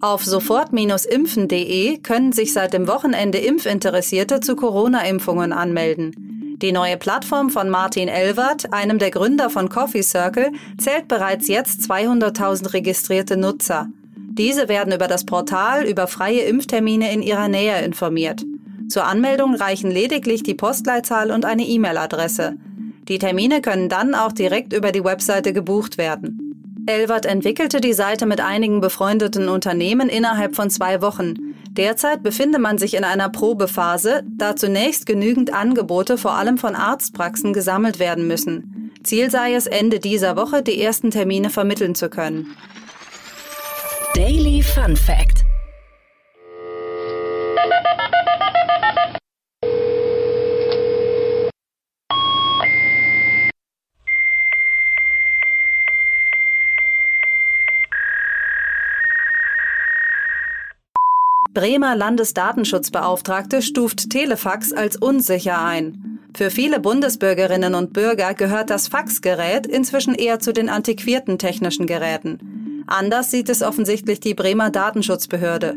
Auf 0.00 0.24
sofort-impfen.de 0.24 1.98
können 1.98 2.32
sich 2.32 2.52
seit 2.52 2.72
dem 2.72 2.86
Wochenende 2.86 3.38
Impfinteressierte 3.38 4.40
zu 4.40 4.56
Corona-Impfungen 4.56 5.52
anmelden. 5.52 6.37
Die 6.60 6.72
neue 6.72 6.96
Plattform 6.96 7.50
von 7.50 7.70
Martin 7.70 8.08
Elwert, 8.08 8.72
einem 8.72 8.98
der 8.98 9.12
Gründer 9.12 9.48
von 9.48 9.68
Coffee 9.68 10.02
Circle, 10.02 10.50
zählt 10.76 11.06
bereits 11.06 11.46
jetzt 11.46 11.88
200.000 11.88 12.74
registrierte 12.74 13.36
Nutzer. 13.36 13.86
Diese 14.16 14.68
werden 14.68 14.92
über 14.92 15.06
das 15.06 15.24
Portal 15.24 15.84
über 15.84 16.08
freie 16.08 16.40
Impftermine 16.40 17.12
in 17.12 17.22
ihrer 17.22 17.46
Nähe 17.46 17.80
informiert. 17.82 18.44
Zur 18.88 19.04
Anmeldung 19.04 19.54
reichen 19.54 19.92
lediglich 19.92 20.42
die 20.42 20.54
Postleitzahl 20.54 21.30
und 21.30 21.44
eine 21.44 21.62
E-Mail-Adresse. 21.64 22.54
Die 23.06 23.20
Termine 23.20 23.60
können 23.60 23.88
dann 23.88 24.16
auch 24.16 24.32
direkt 24.32 24.72
über 24.72 24.90
die 24.90 25.04
Webseite 25.04 25.52
gebucht 25.52 25.96
werden. 25.96 26.48
Elwert 26.86 27.26
entwickelte 27.26 27.80
die 27.80 27.92
Seite 27.92 28.26
mit 28.26 28.40
einigen 28.40 28.80
befreundeten 28.80 29.48
Unternehmen 29.48 30.08
innerhalb 30.08 30.56
von 30.56 30.70
zwei 30.70 31.02
Wochen. 31.02 31.34
Derzeit 31.78 32.24
befinde 32.24 32.58
man 32.58 32.76
sich 32.76 32.94
in 32.94 33.04
einer 33.04 33.28
Probephase, 33.28 34.24
da 34.26 34.56
zunächst 34.56 35.06
genügend 35.06 35.54
Angebote 35.54 36.18
vor 36.18 36.32
allem 36.32 36.58
von 36.58 36.74
Arztpraxen 36.74 37.52
gesammelt 37.52 38.00
werden 38.00 38.26
müssen. 38.26 38.90
Ziel 39.04 39.30
sei 39.30 39.54
es, 39.54 39.68
Ende 39.68 40.00
dieser 40.00 40.36
Woche 40.36 40.62
die 40.62 40.82
ersten 40.82 41.12
Termine 41.12 41.50
vermitteln 41.50 41.94
zu 41.94 42.10
können. 42.10 42.56
Daily 44.14 44.60
Fun 44.60 44.96
Fact 44.96 45.47
Bremer 61.58 61.96
Landesdatenschutzbeauftragte 61.96 63.62
stuft 63.62 64.10
Telefax 64.10 64.72
als 64.72 64.94
unsicher 64.94 65.60
ein. 65.60 66.20
Für 66.32 66.52
viele 66.52 66.78
Bundesbürgerinnen 66.78 67.74
und 67.74 67.92
Bürger 67.92 68.32
gehört 68.34 68.70
das 68.70 68.86
Faxgerät 68.86 69.66
inzwischen 69.66 70.14
eher 70.14 70.38
zu 70.38 70.52
den 70.52 70.68
antiquierten 70.68 71.36
technischen 71.36 71.88
Geräten. 71.88 72.84
Anders 72.86 73.32
sieht 73.32 73.48
es 73.48 73.62
offensichtlich 73.62 74.20
die 74.20 74.34
Bremer 74.34 74.70
Datenschutzbehörde. 74.70 75.74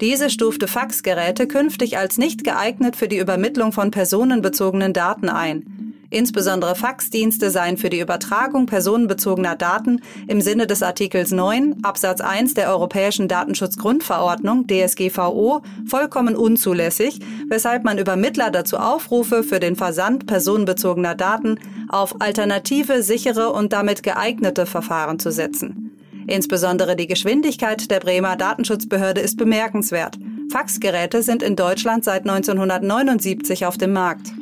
Diese 0.00 0.30
stufte 0.30 0.68
Faxgeräte 0.68 1.48
künftig 1.48 1.98
als 1.98 2.16
nicht 2.16 2.44
geeignet 2.44 2.94
für 2.94 3.08
die 3.08 3.18
Übermittlung 3.18 3.72
von 3.72 3.90
personenbezogenen 3.90 4.92
Daten 4.92 5.28
ein. 5.28 5.73
Insbesondere 6.14 6.76
Faxdienste 6.76 7.50
seien 7.50 7.76
für 7.76 7.90
die 7.90 7.98
Übertragung 7.98 8.66
personenbezogener 8.66 9.56
Daten 9.56 10.00
im 10.28 10.40
Sinne 10.40 10.68
des 10.68 10.80
Artikels 10.80 11.32
9 11.32 11.78
Absatz 11.82 12.20
1 12.20 12.54
der 12.54 12.70
Europäischen 12.70 13.26
Datenschutzgrundverordnung 13.26 14.68
DSGVO 14.68 15.62
vollkommen 15.88 16.36
unzulässig, 16.36 17.18
weshalb 17.48 17.82
man 17.82 17.98
Übermittler 17.98 18.52
dazu 18.52 18.76
aufrufe, 18.76 19.42
für 19.42 19.58
den 19.58 19.74
Versand 19.74 20.26
personenbezogener 20.26 21.16
Daten 21.16 21.58
auf 21.88 22.20
alternative, 22.20 23.02
sichere 23.02 23.50
und 23.50 23.72
damit 23.72 24.04
geeignete 24.04 24.66
Verfahren 24.66 25.18
zu 25.18 25.32
setzen. 25.32 25.90
Insbesondere 26.28 26.94
die 26.94 27.08
Geschwindigkeit 27.08 27.90
der 27.90 27.98
Bremer 27.98 28.36
Datenschutzbehörde 28.36 29.20
ist 29.20 29.36
bemerkenswert. 29.36 30.16
Faxgeräte 30.52 31.24
sind 31.24 31.42
in 31.42 31.56
Deutschland 31.56 32.04
seit 32.04 32.20
1979 32.20 33.66
auf 33.66 33.78
dem 33.78 33.92
Markt. 33.92 34.32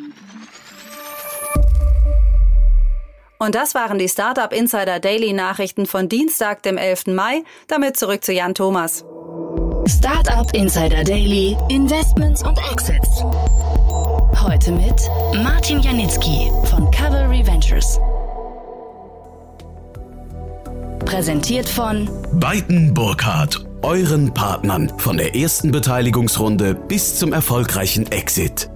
Und 3.45 3.57
das 3.57 3.75
waren 3.75 3.99
die 3.99 4.09
Startup 4.09 4.53
Insider 4.53 5.01
Daily 5.01 5.33
Nachrichten 5.33 5.87
von 5.87 6.09
Dienstag, 6.09 6.63
dem 6.63 6.77
11. 6.77 7.09
Mai. 7.09 7.43
Damit 7.67 7.97
zurück 7.97 8.23
zu 8.23 8.33
Jan 8.33 8.55
Thomas. 8.55 9.05
Startup 9.87 10.49
Insider 10.55 11.03
Daily, 11.03 11.57
Investments 11.69 12.45
und 12.45 12.57
Exits. 12.71 13.25
Heute 14.41 14.71
mit 14.71 14.95
Martin 15.43 15.81
Janicki 15.81 16.53
von 16.67 16.89
Cavalry 16.93 17.45
Ventures. 17.45 17.99
Präsentiert 21.05 21.69
von 21.69 22.09
Beiten 22.35 22.95
Burkhardt, 22.95 23.67
euren 23.83 24.33
Partnern 24.33 24.93
von 24.99 25.17
der 25.17 25.35
ersten 25.35 25.73
Beteiligungsrunde 25.73 26.77
bis 26.77 27.17
zum 27.17 27.33
erfolgreichen 27.33 28.07
Exit. 28.13 28.71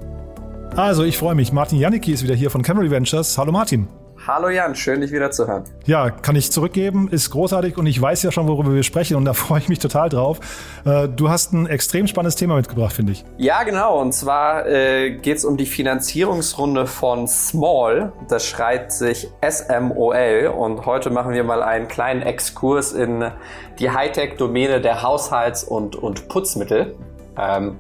Also, 0.75 1.05
ich 1.05 1.19
freue 1.19 1.37
mich. 1.37 1.53
Martin 1.53 1.79
Janicki 1.79 2.11
ist 2.11 2.25
wieder 2.25 2.35
hier 2.35 2.51
von 2.51 2.63
Cavalry 2.63 2.91
Ventures. 2.91 3.39
Hallo 3.39 3.53
Martin. 3.53 3.87
Hallo 4.27 4.49
Jan, 4.49 4.75
schön 4.75 5.03
dich 5.03 5.13
wieder 5.13 5.31
zu 5.31 5.47
hören. 5.47 5.63
Ja, 5.85 6.11
kann 6.11 6.35
ich 6.35 6.51
zurückgeben, 6.51 7.09
ist 7.09 7.31
großartig 7.31 7.79
und 7.79 7.87
ich 7.87 8.03
weiß 8.03 8.25
ja 8.25 8.33
schon, 8.33 8.49
worüber 8.49 8.75
wir 8.75 8.83
sprechen 8.83 9.17
und 9.17 9.25
da 9.25 9.33
freue 9.35 9.61
ich 9.61 9.69
mich 9.69 9.79
total 9.79 10.09
drauf. 10.09 10.41
Äh, 10.85 11.09
du 11.09 11.31
hast 11.31 11.53
ein 11.53 11.69
extrem 11.69 12.09
spannendes 12.09 12.35
Thema 12.35 12.57
mitgebracht, 12.57 12.93
finde 12.93 13.13
ich. 13.13 13.25
Ja, 13.39 13.63
genau. 13.63 14.01
Und 14.01 14.15
zwar 14.15 14.67
äh, 14.67 15.13
geht 15.13 15.37
es 15.37 15.45
um 15.45 15.57
die 15.57 15.67
Finanzierungsrunde 15.67 16.89
von 16.89 17.29
Small. 17.29 18.13
Das 18.29 18.45
schreit 18.45 18.91
sich 18.91 19.29
SMOL 19.49 20.53
und 20.59 20.87
heute 20.87 21.11
machen 21.11 21.33
wir 21.33 21.45
mal 21.45 21.63
einen 21.63 21.87
kleinen 21.87 22.23
Exkurs 22.23 22.93
in 22.93 23.31
die 23.79 23.91
Hightech-Domäne 23.93 24.81
der 24.81 25.03
Haushalts- 25.03 25.63
und, 25.63 25.95
und 25.95 26.27
Putzmittel. 26.27 26.97
Ähm, 27.39 27.79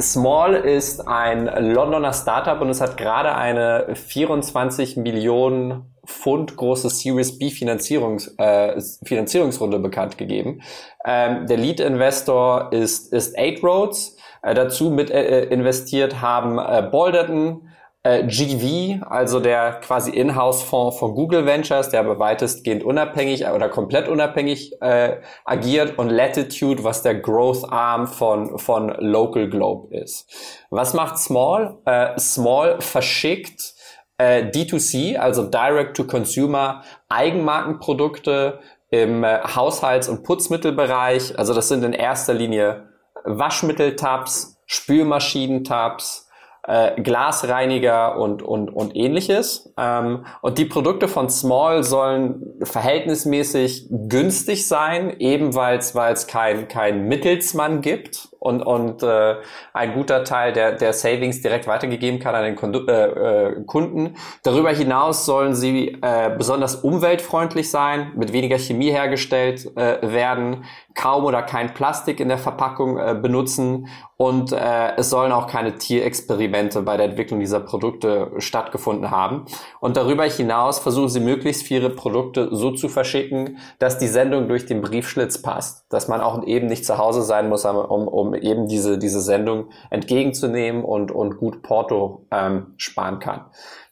Small 0.00 0.54
ist 0.54 1.06
ein 1.06 1.46
Londoner 1.72 2.12
Startup 2.12 2.60
und 2.60 2.70
es 2.70 2.80
hat 2.80 2.96
gerade 2.96 3.34
eine 3.34 3.94
24 3.94 4.96
Millionen 4.96 5.94
Pfund 6.06 6.56
große 6.56 6.90
Series 6.90 7.38
B 7.38 7.50
Finanzierungs, 7.50 8.34
äh, 8.38 8.80
Finanzierungsrunde 9.04 9.78
bekannt 9.78 10.18
gegeben. 10.18 10.62
Ähm, 11.04 11.46
der 11.46 11.56
Lead 11.56 11.80
Investor 11.80 12.72
ist, 12.72 13.12
ist 13.12 13.38
Eight 13.38 13.62
Roads. 13.62 14.16
Äh, 14.42 14.54
dazu 14.54 14.90
mit 14.90 15.10
äh, 15.10 15.44
investiert 15.44 16.20
haben 16.20 16.58
äh, 16.58 16.88
Balderton, 16.90 17.68
äh, 18.04 18.26
GV, 18.26 19.02
also 19.06 19.40
der 19.40 19.80
quasi 19.80 20.10
Inhouse-Fonds 20.10 20.98
von 20.98 21.14
Google 21.14 21.46
Ventures, 21.46 21.88
der 21.88 22.00
aber 22.00 22.18
weitestgehend 22.18 22.84
unabhängig 22.84 23.46
oder 23.46 23.68
komplett 23.70 24.08
unabhängig 24.08 24.80
äh, 24.82 25.16
agiert 25.44 25.98
und 25.98 26.10
Latitude, 26.10 26.84
was 26.84 27.02
der 27.02 27.14
Growth 27.14 27.64
Arm 27.70 28.06
von, 28.06 28.58
von 28.58 28.94
Local 28.98 29.48
Globe 29.48 29.96
ist. 29.96 30.30
Was 30.70 30.92
macht 30.92 31.18
Small? 31.18 31.78
Äh, 31.86 32.18
Small 32.18 32.80
verschickt 32.80 33.74
äh, 34.18 34.44
D2C, 34.50 35.16
also 35.16 35.44
Direct 35.44 35.96
to 35.96 36.04
Consumer, 36.04 36.82
Eigenmarkenprodukte 37.08 38.60
im 38.90 39.24
äh, 39.24 39.40
Haushalts- 39.40 40.08
und 40.08 40.22
Putzmittelbereich. 40.24 41.38
Also 41.38 41.54
das 41.54 41.68
sind 41.68 41.82
in 41.82 41.94
erster 41.94 42.34
Linie 42.34 42.90
Waschmitteltabs, 43.24 44.58
Spülmaschinentabs, 44.66 46.23
äh, 46.66 47.00
Glasreiniger 47.00 48.18
und, 48.18 48.42
und, 48.42 48.70
und 48.70 48.96
ähnliches. 48.96 49.72
Ähm, 49.78 50.24
und 50.40 50.58
die 50.58 50.64
Produkte 50.64 51.08
von 51.08 51.28
Small 51.28 51.84
sollen 51.84 52.42
verhältnismäßig 52.62 53.88
günstig 53.90 54.66
sein, 54.66 55.18
eben 55.18 55.54
weil 55.54 55.78
es 55.78 56.26
kein, 56.26 56.68
kein 56.68 57.06
Mittelsmann 57.06 57.80
gibt 57.80 58.28
und, 58.44 58.60
und 58.60 59.02
äh, 59.02 59.36
ein 59.72 59.94
guter 59.94 60.22
Teil 60.22 60.52
der, 60.52 60.72
der 60.72 60.92
Savings 60.92 61.40
direkt 61.40 61.66
weitergegeben 61.66 62.20
kann 62.20 62.34
an 62.34 62.44
den 62.44 62.56
Kundu 62.56 62.80
äh, 62.86 63.52
äh, 63.52 63.64
Kunden. 63.64 64.16
Darüber 64.42 64.70
hinaus 64.70 65.24
sollen 65.24 65.54
sie 65.54 65.96
äh, 66.02 66.30
besonders 66.36 66.76
umweltfreundlich 66.76 67.70
sein, 67.70 68.12
mit 68.16 68.34
weniger 68.34 68.58
Chemie 68.58 68.90
hergestellt 68.90 69.74
äh, 69.76 69.96
werden, 70.02 70.64
kaum 70.94 71.24
oder 71.24 71.42
kein 71.42 71.72
Plastik 71.72 72.20
in 72.20 72.28
der 72.28 72.36
Verpackung 72.36 72.98
äh, 72.98 73.14
benutzen 73.14 73.88
und 74.16 74.52
äh, 74.52 74.94
es 74.96 75.10
sollen 75.10 75.32
auch 75.32 75.48
keine 75.48 75.74
Tierexperimente 75.76 76.82
bei 76.82 76.96
der 76.96 77.06
Entwicklung 77.06 77.40
dieser 77.40 77.58
Produkte 77.58 78.30
stattgefunden 78.38 79.10
haben. 79.10 79.46
Und 79.80 79.96
darüber 79.96 80.24
hinaus 80.24 80.78
versuchen 80.78 81.08
sie 81.08 81.20
möglichst 81.20 81.64
viele 81.64 81.90
Produkte 81.90 82.48
so 82.52 82.70
zu 82.70 82.88
verschicken, 82.88 83.58
dass 83.80 83.98
die 83.98 84.06
Sendung 84.06 84.46
durch 84.46 84.66
den 84.66 84.82
Briefschlitz 84.82 85.42
passt, 85.42 85.84
dass 85.88 86.06
man 86.06 86.20
auch 86.20 86.44
eben 86.46 86.68
nicht 86.68 86.86
zu 86.86 86.96
Hause 86.96 87.22
sein 87.22 87.48
muss, 87.48 87.64
um, 87.64 88.06
um 88.06 88.33
eben 88.42 88.68
diese, 88.68 88.98
diese 88.98 89.20
Sendung 89.20 89.70
entgegenzunehmen 89.90 90.84
und, 90.84 91.10
und 91.10 91.36
gut 91.36 91.62
Porto 91.62 92.26
ähm, 92.30 92.74
sparen 92.76 93.18
kann. 93.18 93.46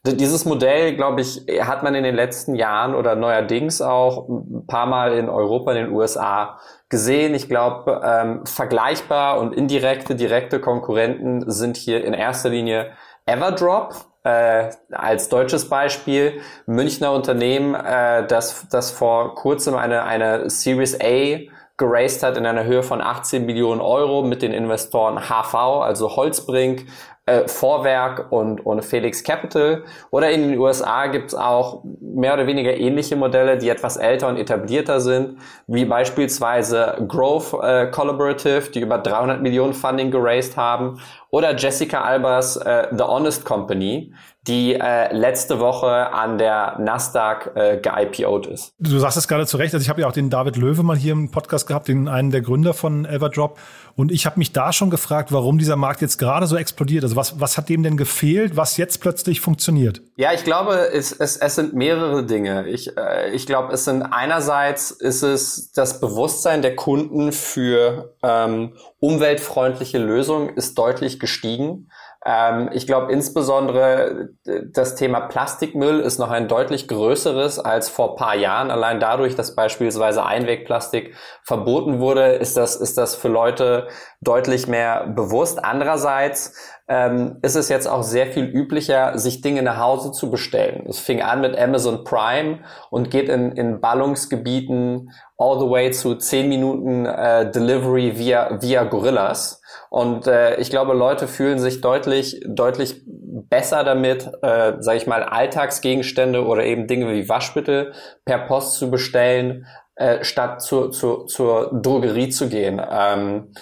Dieses 0.05 0.43
Modell, 0.43 0.95
glaube 0.95 1.21
ich, 1.21 1.45
hat 1.61 1.83
man 1.83 1.95
in 1.95 2.03
den 2.03 2.15
letzten 2.15 2.55
Jahren 2.55 2.93
oder 2.93 3.15
neuerdings 3.15 3.81
auch 3.81 4.27
ein 4.27 4.67
paar 4.67 4.85
Mal 4.85 5.13
in 5.13 5.29
Europa, 5.29 5.71
in 5.71 5.85
den 5.85 5.93
USA 5.93 6.59
gesehen. 6.89 7.33
Ich 7.33 7.47
glaube, 7.47 8.01
ähm, 8.03 8.45
vergleichbar 8.45 9.39
und 9.39 9.53
indirekte, 9.53 10.15
direkte 10.15 10.59
Konkurrenten 10.59 11.49
sind 11.49 11.77
hier 11.77 12.03
in 12.03 12.13
erster 12.13 12.49
Linie 12.49 12.91
Everdrop, 13.25 13.95
äh, 14.23 14.71
als 14.91 15.29
deutsches 15.29 15.69
Beispiel 15.69 16.41
Münchner 16.65 17.11
Unternehmen, 17.11 17.73
äh, 17.75 18.25
das, 18.27 18.67
das 18.69 18.91
vor 18.91 19.35
kurzem 19.35 19.75
eine, 19.75 20.03
eine 20.03 20.49
Series 20.49 20.99
A 21.01 21.39
geraced 21.83 22.23
hat 22.23 22.37
in 22.37 22.45
einer 22.45 22.63
Höhe 22.63 22.81
von 22.81 23.01
18 23.01 23.45
Millionen 23.45 23.81
Euro 23.81 24.23
mit 24.23 24.41
den 24.41 24.53
Investoren 24.53 25.19
HV, 25.19 25.53
also 25.53 26.15
Holzbrink, 26.15 26.85
äh, 27.25 27.47
Vorwerk 27.47 28.31
und, 28.31 28.65
und 28.65 28.83
Felix 28.83 29.23
Capital. 29.23 29.83
Oder 30.11 30.31
in 30.31 30.49
den 30.49 30.59
USA 30.59 31.07
gibt 31.07 31.27
es 31.27 31.35
auch 31.35 31.83
mehr 31.99 32.33
oder 32.33 32.47
weniger 32.47 32.75
ähnliche 32.75 33.15
Modelle, 33.15 33.57
die 33.57 33.69
etwas 33.69 33.97
älter 33.97 34.29
und 34.29 34.37
etablierter 34.37 35.01
sind, 35.01 35.39
wie 35.67 35.85
beispielsweise 35.85 37.05
Growth 37.07 37.53
äh, 37.61 37.87
Collaborative, 37.87 38.71
die 38.71 38.81
über 38.81 38.97
300 38.97 39.41
Millionen 39.41 39.73
Funding 39.73 40.11
geraced 40.11 40.55
haben, 40.55 40.99
oder 41.29 41.55
Jessica 41.55 42.01
Albers 42.01 42.57
äh, 42.57 42.87
The 42.91 43.03
Honest 43.03 43.43
Company, 43.43 44.13
die 44.47 44.73
äh, 44.73 45.13
letzte 45.15 45.59
Woche 45.59 46.11
an 46.11 46.37
der 46.37 46.77
Nasdaq 46.77 47.51
äh, 47.55 47.77
ge-IPO'd 47.77 48.47
ist. 48.47 48.73
Du 48.77 48.99
sagst 48.99 49.17
es 49.17 49.27
gerade 49.27 49.47
zu 49.47 49.55
Recht. 49.55 49.73
Also 49.73 49.83
ich 49.83 49.89
habe 49.89 50.01
ja 50.01 50.07
auch 50.07 50.11
den 50.13 50.29
David 50.29 50.57
Löwe 50.57 50.83
mal 50.83 50.97
hier 50.97 51.13
im 51.13 51.31
Podcast 51.31 51.65
gehabt, 51.65 51.87
den 51.87 52.09
einen 52.09 52.29
der 52.29 52.41
Gründer 52.41 52.73
von 52.73 53.05
Everdrop. 53.05 53.57
Und 53.95 54.11
ich 54.11 54.25
habe 54.25 54.39
mich 54.39 54.51
da 54.51 54.73
schon 54.73 54.89
gefragt, 54.89 55.31
warum 55.31 55.59
dieser 55.59 55.77
Markt 55.77 56.01
jetzt 56.01 56.17
gerade 56.17 56.47
so 56.47 56.57
explodiert. 56.57 57.03
Also 57.03 57.15
was, 57.15 57.39
was 57.39 57.57
hat 57.57 57.69
dem 57.69 57.83
denn 57.83 57.95
gefehlt, 57.95 58.57
was 58.57 58.75
jetzt 58.75 58.99
plötzlich 58.99 59.39
funktioniert? 59.39 60.01
Ja, 60.17 60.33
ich 60.33 60.43
glaube, 60.43 60.89
es, 60.91 61.13
es, 61.13 61.37
es 61.37 61.55
sind 61.55 61.73
mehrere 61.73 62.25
Dinge. 62.25 62.67
Ich, 62.67 62.97
äh, 62.97 63.29
ich 63.31 63.45
glaube, 63.45 63.71
es 63.71 63.85
sind 63.85 64.01
einerseits 64.01 64.91
ist 64.91 65.23
es 65.23 65.71
das 65.71 66.01
Bewusstsein 66.01 66.61
der 66.61 66.75
Kunden 66.75 67.31
für 67.31 68.15
ähm, 68.23 68.73
umweltfreundliche 68.99 69.99
Lösungen 69.99 70.49
ist 70.49 70.77
deutlich 70.77 71.19
gestiegen. 71.19 71.89
Ähm, 72.25 72.69
ich 72.71 72.87
glaube 72.87 73.11
insbesondere 73.11 74.29
das 74.45 74.95
Thema 74.95 75.21
Plastikmüll 75.21 75.99
ist 75.99 76.19
noch 76.19 76.31
ein 76.31 76.47
deutlich 76.47 76.87
größeres 76.87 77.59
als 77.59 77.89
vor 77.89 78.15
paar 78.15 78.35
Jahren. 78.35 78.71
Allein 78.71 78.99
dadurch, 78.99 79.35
dass 79.35 79.55
beispielsweise 79.55 80.25
Einwegplastik 80.25 81.15
verboten 81.43 81.99
wurde, 81.99 82.33
ist 82.33 82.55
das, 82.55 82.75
ist 82.75 82.97
das 82.97 83.15
für 83.15 83.27
Leute 83.27 83.87
deutlich 84.21 84.67
mehr 84.67 85.07
bewusst. 85.07 85.63
Andererseits 85.63 86.55
ähm, 86.87 87.37
ist 87.41 87.55
es 87.55 87.69
jetzt 87.69 87.87
auch 87.87 88.03
sehr 88.03 88.27
viel 88.27 88.45
üblicher, 88.45 89.17
sich 89.17 89.41
Dinge 89.41 89.61
nach 89.61 89.77
Hause 89.77 90.11
zu 90.11 90.29
bestellen. 90.29 90.85
Es 90.87 90.99
fing 90.99 91.21
an 91.21 91.41
mit 91.41 91.57
Amazon 91.57 92.03
Prime 92.03 92.59
und 92.89 93.09
geht 93.09 93.29
in, 93.29 93.53
in 93.53 93.79
Ballungsgebieten 93.79 95.11
all 95.37 95.59
the 95.59 95.69
way 95.69 95.91
zu 95.91 96.15
10 96.15 96.49
Minuten 96.49 97.05
äh, 97.05 97.49
Delivery 97.49 98.17
via, 98.17 98.61
via 98.61 98.83
Gorillas. 98.83 99.61
Und 99.89 100.27
äh, 100.27 100.55
ich 100.57 100.69
glaube, 100.69 100.93
Leute 100.93 101.27
fühlen 101.27 101.59
sich 101.59 101.79
deutlich, 101.79 102.41
deutlich 102.47 103.01
besser 103.05 103.83
damit, 103.83 104.29
äh, 104.41 104.73
sage 104.79 104.97
ich 104.97 105.07
mal, 105.07 105.23
Alltagsgegenstände 105.23 106.45
oder 106.45 106.65
eben 106.65 106.87
Dinge 106.87 107.13
wie 107.13 107.29
Waschmittel 107.29 107.93
per 108.25 108.39
Post 108.39 108.73
zu 108.73 108.91
bestellen, 108.91 109.65
äh, 109.95 110.23
statt 110.23 110.61
zur, 110.61 110.91
zur, 110.91 111.27
zur 111.27 111.69
Drogerie 111.81 112.29
zu 112.29 112.49
gehen. 112.49 112.81
Ähm, 112.91 113.53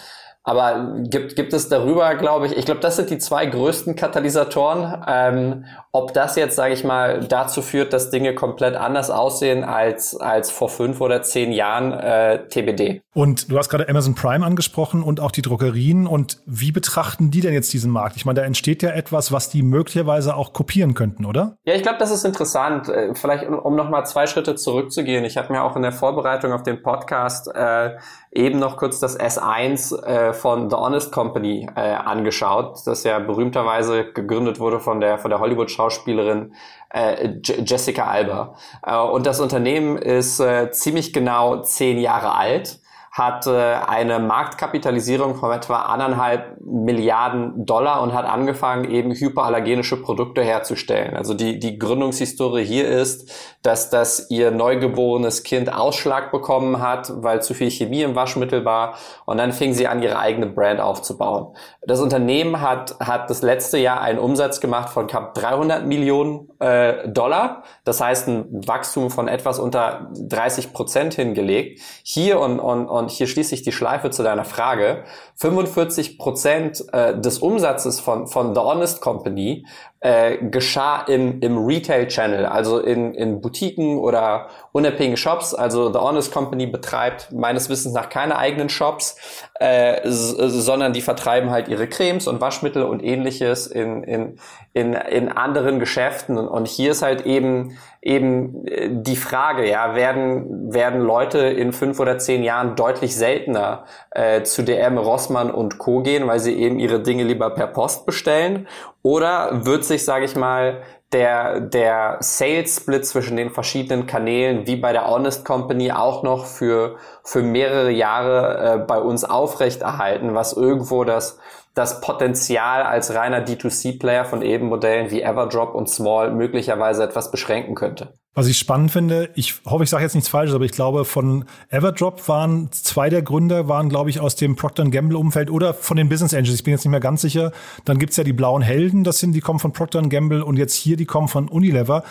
aber 0.44 0.96
gibt, 1.04 1.36
gibt 1.36 1.54
es 1.54 1.70
darüber, 1.70 2.16
glaube 2.16 2.48
ich, 2.48 2.58
ich 2.58 2.66
glaube, 2.66 2.82
das 2.82 2.96
sind 2.96 3.12
die 3.12 3.20
zwei 3.20 3.46
größten 3.46 3.96
Katalysatoren. 3.96 5.04
Ähm, 5.08 5.66
ob 5.92 6.14
das 6.14 6.36
jetzt, 6.36 6.56
sage 6.56 6.74
ich 6.74 6.84
mal, 6.84 7.20
dazu 7.28 7.62
führt, 7.62 7.94
dass 7.94 8.10
Dinge 8.10 8.34
komplett 8.34 8.76
anders 8.76 9.12
aussehen 9.12 9.64
als, 9.64 10.16
als 10.16 10.50
vor 10.50 10.70
fünf 10.70 11.00
oder 11.00 11.22
zehn 11.22 11.52
Jahren 11.52 11.92
äh, 11.92 12.48
TBD. 12.48 13.02
Und 13.14 13.52
du 13.52 13.58
hast 13.58 13.70
gerade 13.70 13.88
Amazon 13.88 14.16
Prime 14.16 14.44
angesprochen 14.44 15.04
und 15.04 15.20
auch 15.20 15.32
die 15.32 15.44
Drogerien. 15.44 16.08
Und 16.08 16.40
wie 16.48 16.72
betrachten 16.72 17.30
die 17.30 17.42
denn 17.42 17.54
jetzt 17.54 17.72
diesen 17.74 17.92
Markt? 17.92 18.16
Ich 18.16 18.26
meine, 18.26 18.40
da 18.40 18.46
entsteht 18.46 18.82
ja 18.82 18.90
etwas, 18.92 19.32
was 19.32 19.50
die 19.50 19.62
möglicherweise 19.62 20.36
auch 20.36 20.54
kopieren 20.54 20.96
könnten, 20.96 21.26
oder? 21.26 21.58
Ja, 21.66 21.76
ich 21.76 21.84
glaube, 21.84 22.00
das 22.00 22.10
ist 22.10 22.26
interessant. 22.26 22.90
Äh, 22.90 23.14
vielleicht, 23.14 23.48
um, 23.48 23.60
um 23.60 23.76
noch 23.76 23.90
mal 23.90 24.06
zwei 24.06 24.26
Schritte 24.26 24.56
zurückzugehen. 24.56 25.24
Ich 25.24 25.38
habe 25.38 25.54
mir 25.54 25.62
auch 25.62 25.76
in 25.76 25.84
der 25.84 25.92
Vorbereitung 25.92 26.52
auf 26.52 26.64
den 26.64 26.82
Podcast 26.82 27.48
äh, 27.54 27.92
eben 28.32 28.60
noch 28.60 28.78
kurz 28.78 29.00
das 29.00 29.20
S1 29.20 30.04
äh, 30.04 30.31
von 30.34 30.70
The 30.70 30.76
Honest 30.76 31.12
Company 31.12 31.68
äh, 31.76 31.80
angeschaut, 31.80 32.80
das 32.86 33.04
ja 33.04 33.20
berühmterweise 33.20 34.12
gegründet 34.12 34.60
wurde 34.60 34.80
von 34.80 35.00
der, 35.00 35.18
von 35.18 35.30
der 35.30 35.40
Hollywood-Schauspielerin 35.40 36.54
äh, 36.90 37.36
Jessica 37.44 38.06
Alba. 38.06 38.56
Äh, 38.86 38.98
und 38.98 39.26
das 39.26 39.40
Unternehmen 39.40 39.98
ist 39.98 40.40
äh, 40.40 40.72
ziemlich 40.72 41.14
genau 41.14 41.62
zehn 41.62 41.98
Jahre 42.00 42.36
alt 42.36 42.81
hat 43.12 43.46
äh, 43.46 43.52
eine 43.52 44.20
Marktkapitalisierung 44.20 45.36
von 45.36 45.52
etwa 45.52 45.82
anderthalb 45.82 46.62
Milliarden 46.62 47.66
Dollar 47.66 48.02
und 48.02 48.14
hat 48.14 48.26
angefangen, 48.26 48.90
eben 48.90 49.12
hyperallergenische 49.12 50.02
Produkte 50.02 50.42
herzustellen. 50.44 51.18
Also 51.18 51.34
die, 51.34 51.60
die 51.60 51.78
Gründungshistorie 51.78 52.64
hier 52.64 52.88
ist, 52.88 53.30
dass 53.64 53.90
das 53.90 54.30
ihr 54.30 54.52
neugeborenes 54.52 55.44
Kind 55.44 55.74
Ausschlag 55.74 56.32
bekommen 56.32 56.82
hat, 56.82 57.12
weil 57.18 57.42
zu 57.42 57.54
viel 57.54 57.70
Chemie 57.70 58.02
im 58.04 58.16
Waschmittel 58.16 58.64
war 58.64 58.96
und 59.26 59.38
dann 59.38 59.52
fing 59.52 59.74
sie 59.74 59.88
an, 59.88 60.02
ihre 60.02 60.18
eigene 60.18 60.48
Brand 60.48 60.80
aufzubauen. 60.80 61.54
Das 61.82 62.00
Unternehmen 62.00 62.62
hat, 62.62 62.96
hat 63.02 63.30
das 63.30 63.42
letzte 63.42 63.78
Jahr 63.78 64.00
einen 64.00 64.20
Umsatz 64.20 64.62
gemacht 64.62 64.90
von 64.90 65.08
knapp 65.08 65.34
300 65.34 65.86
Millionen 65.86 66.50
äh, 66.60 67.10
Dollar. 67.10 67.64
Das 67.84 68.00
heißt, 68.00 68.30
ein 68.30 68.68
Wachstum 68.68 69.12
von 69.12 69.28
etwas 69.28 69.60
unter 69.60 70.10
30 70.14 70.72
Prozent 70.72 71.16
hingelegt. 71.16 71.82
Hier 72.04 72.40
und, 72.40 72.60
und, 72.60 72.88
und 72.88 73.01
hier 73.10 73.28
schließe 73.28 73.56
ich 73.56 73.62
die 73.62 73.72
Schleife 73.72 74.10
zu 74.10 74.24
deiner 74.24 74.46
Frage. 74.46 75.04
45 75.36 76.18
Prozent 76.18 76.84
äh, 76.94 77.20
des 77.20 77.40
Umsatzes 77.40 78.00
von, 78.00 78.28
von 78.28 78.54
The 78.54 78.62
Honest 78.62 79.02
Company 79.02 79.66
äh, 80.02 80.38
geschah 80.38 81.02
im, 81.02 81.42
im 81.42 81.64
Retail-Channel, 81.64 82.48
also 82.48 82.80
in, 82.80 83.14
in 83.14 83.40
Boutiquen 83.40 84.00
oder 84.00 84.48
unabhängigen 84.72 85.16
Shops. 85.16 85.54
Also 85.54 85.94
The 85.94 86.00
Honest 86.00 86.34
Company 86.34 86.66
betreibt 86.66 87.32
meines 87.32 87.70
Wissens 87.70 87.94
nach 87.94 88.10
keine 88.10 88.38
eigenen 88.38 88.70
Shops, 88.70 89.16
äh, 89.60 90.02
sondern 90.04 90.94
die 90.94 91.02
vertreiben 91.02 91.52
halt 91.52 91.68
ihre 91.68 91.88
Cremes 91.88 92.28
und 92.28 92.42
Waschmittel 92.42 92.82
und 92.82 93.04
ähnliches 93.04 93.68
in, 93.68 94.04
in, 94.04 94.40
in, 94.74 94.94
in 94.94 95.30
anderen 95.30 95.80
Geschäften. 95.80 96.38
Und 96.38 96.68
hier 96.68 96.92
ist 96.92 97.04
halt 97.04 97.28
eben 97.28 97.78
eben 98.02 98.66
äh, 98.66 98.90
die 98.92 99.16
Frage, 99.16 99.70
ja, 99.70 99.96
werden, 99.96 100.74
werden 100.74 101.02
Leute 101.02 101.40
in 101.40 101.72
fünf 101.72 102.00
oder 102.00 102.18
zehn 102.18 102.44
Jahren 102.44 102.76
deutlich 102.76 103.16
seltener 103.16 103.86
äh, 104.12 104.44
zu 104.44 104.64
DM, 104.64 104.98
Rossmann 104.98 105.52
und 105.52 105.78
Co. 105.78 106.02
gehen, 106.02 106.28
weil 106.28 106.40
sie 106.40 106.54
eben 106.54 106.80
ihre 106.80 107.02
Dinge 107.02 107.24
lieber 107.24 107.52
per 107.52 107.68
Post 107.68 108.06
bestellen? 108.06 108.68
Oder 109.04 109.66
wird 109.66 109.84
sich, 109.92 110.06
sage 110.06 110.26
ich 110.26 110.36
mal, 110.36 110.82
der, 111.12 111.60
der 111.60 112.18
Sales-Split 112.22 113.06
zwischen 113.06 113.36
den 113.36 113.50
verschiedenen 113.50 114.08
Kanälen, 114.08 114.66
wie 114.66 114.78
bei 114.78 114.94
der 114.94 115.10
Honest 115.10 115.44
Company, 115.44 115.92
auch 115.92 116.24
noch 116.24 116.46
für, 116.46 116.96
für 117.24 117.44
mehrere 117.44 117.92
Jahre 117.92 118.76
äh, 118.76 118.78
bei 118.80 118.98
uns 118.98 119.26
aufrechterhalten, 119.26 120.34
was 120.34 120.54
irgendwo 120.54 121.04
das, 121.04 121.38
das 121.74 122.02
Potenzial 122.02 122.84
als 122.84 123.14
reiner 123.14 123.46
D2C-Player 123.46 124.26
von 124.26 124.42
eben 124.42 124.68
Modellen 124.68 125.10
wie 125.10 125.22
Everdrop 125.22 125.74
und 125.74 125.90
Small 125.90 126.34
möglicherweise 126.34 127.04
etwas 127.04 127.32
beschränken 127.32 127.76
könnte. 127.76 128.14
Was 128.34 128.48
ich 128.48 128.58
spannend 128.58 128.92
finde, 128.92 129.30
ich 129.36 129.56
hoffe, 129.66 129.84
ich 129.84 129.90
sage 129.90 130.04
jetzt 130.04 130.16
nichts 130.16 130.30
Falsches, 130.30 130.56
aber 130.56 130.64
ich 130.64 130.72
glaube, 130.72 131.04
von 131.04 131.44
Everdrop 131.70 132.30
waren 132.30 132.72
zwei 132.72 133.10
der 133.10 133.22
Gründer, 133.22 133.68
waren, 133.68 133.90
glaube 133.90 134.10
ich, 134.10 134.22
aus 134.22 134.38
dem 134.38 134.56
Procter 134.56 134.86
Gamble-Umfeld 134.90 135.50
oder 135.50 135.74
von 135.74 135.98
den 135.98 136.08
Business 136.08 136.34
Angels. 136.34 136.56
Ich 136.56 136.64
bin 136.64 136.72
jetzt 136.72 136.86
nicht 136.86 136.92
mehr 136.92 137.02
ganz 137.02 137.22
sicher. 137.22 137.52
Dann 137.84 138.00
gibt's 138.00 138.16
ja 138.16 138.24
die 138.24 138.32
blauen 138.32 138.62
Helden, 138.62 139.04
das 139.04 139.20
sind, 139.20 139.34
die 139.34 139.42
kommen 139.42 139.60
von 139.60 139.74
Procter 139.74 140.02
Gamble 140.02 140.44
und 140.44 140.58
jetzt 140.58 140.76
hier, 140.76 140.96
die 140.96 141.06
kommen 141.06 141.28
von 141.28 141.50
Unilever. 141.50 142.04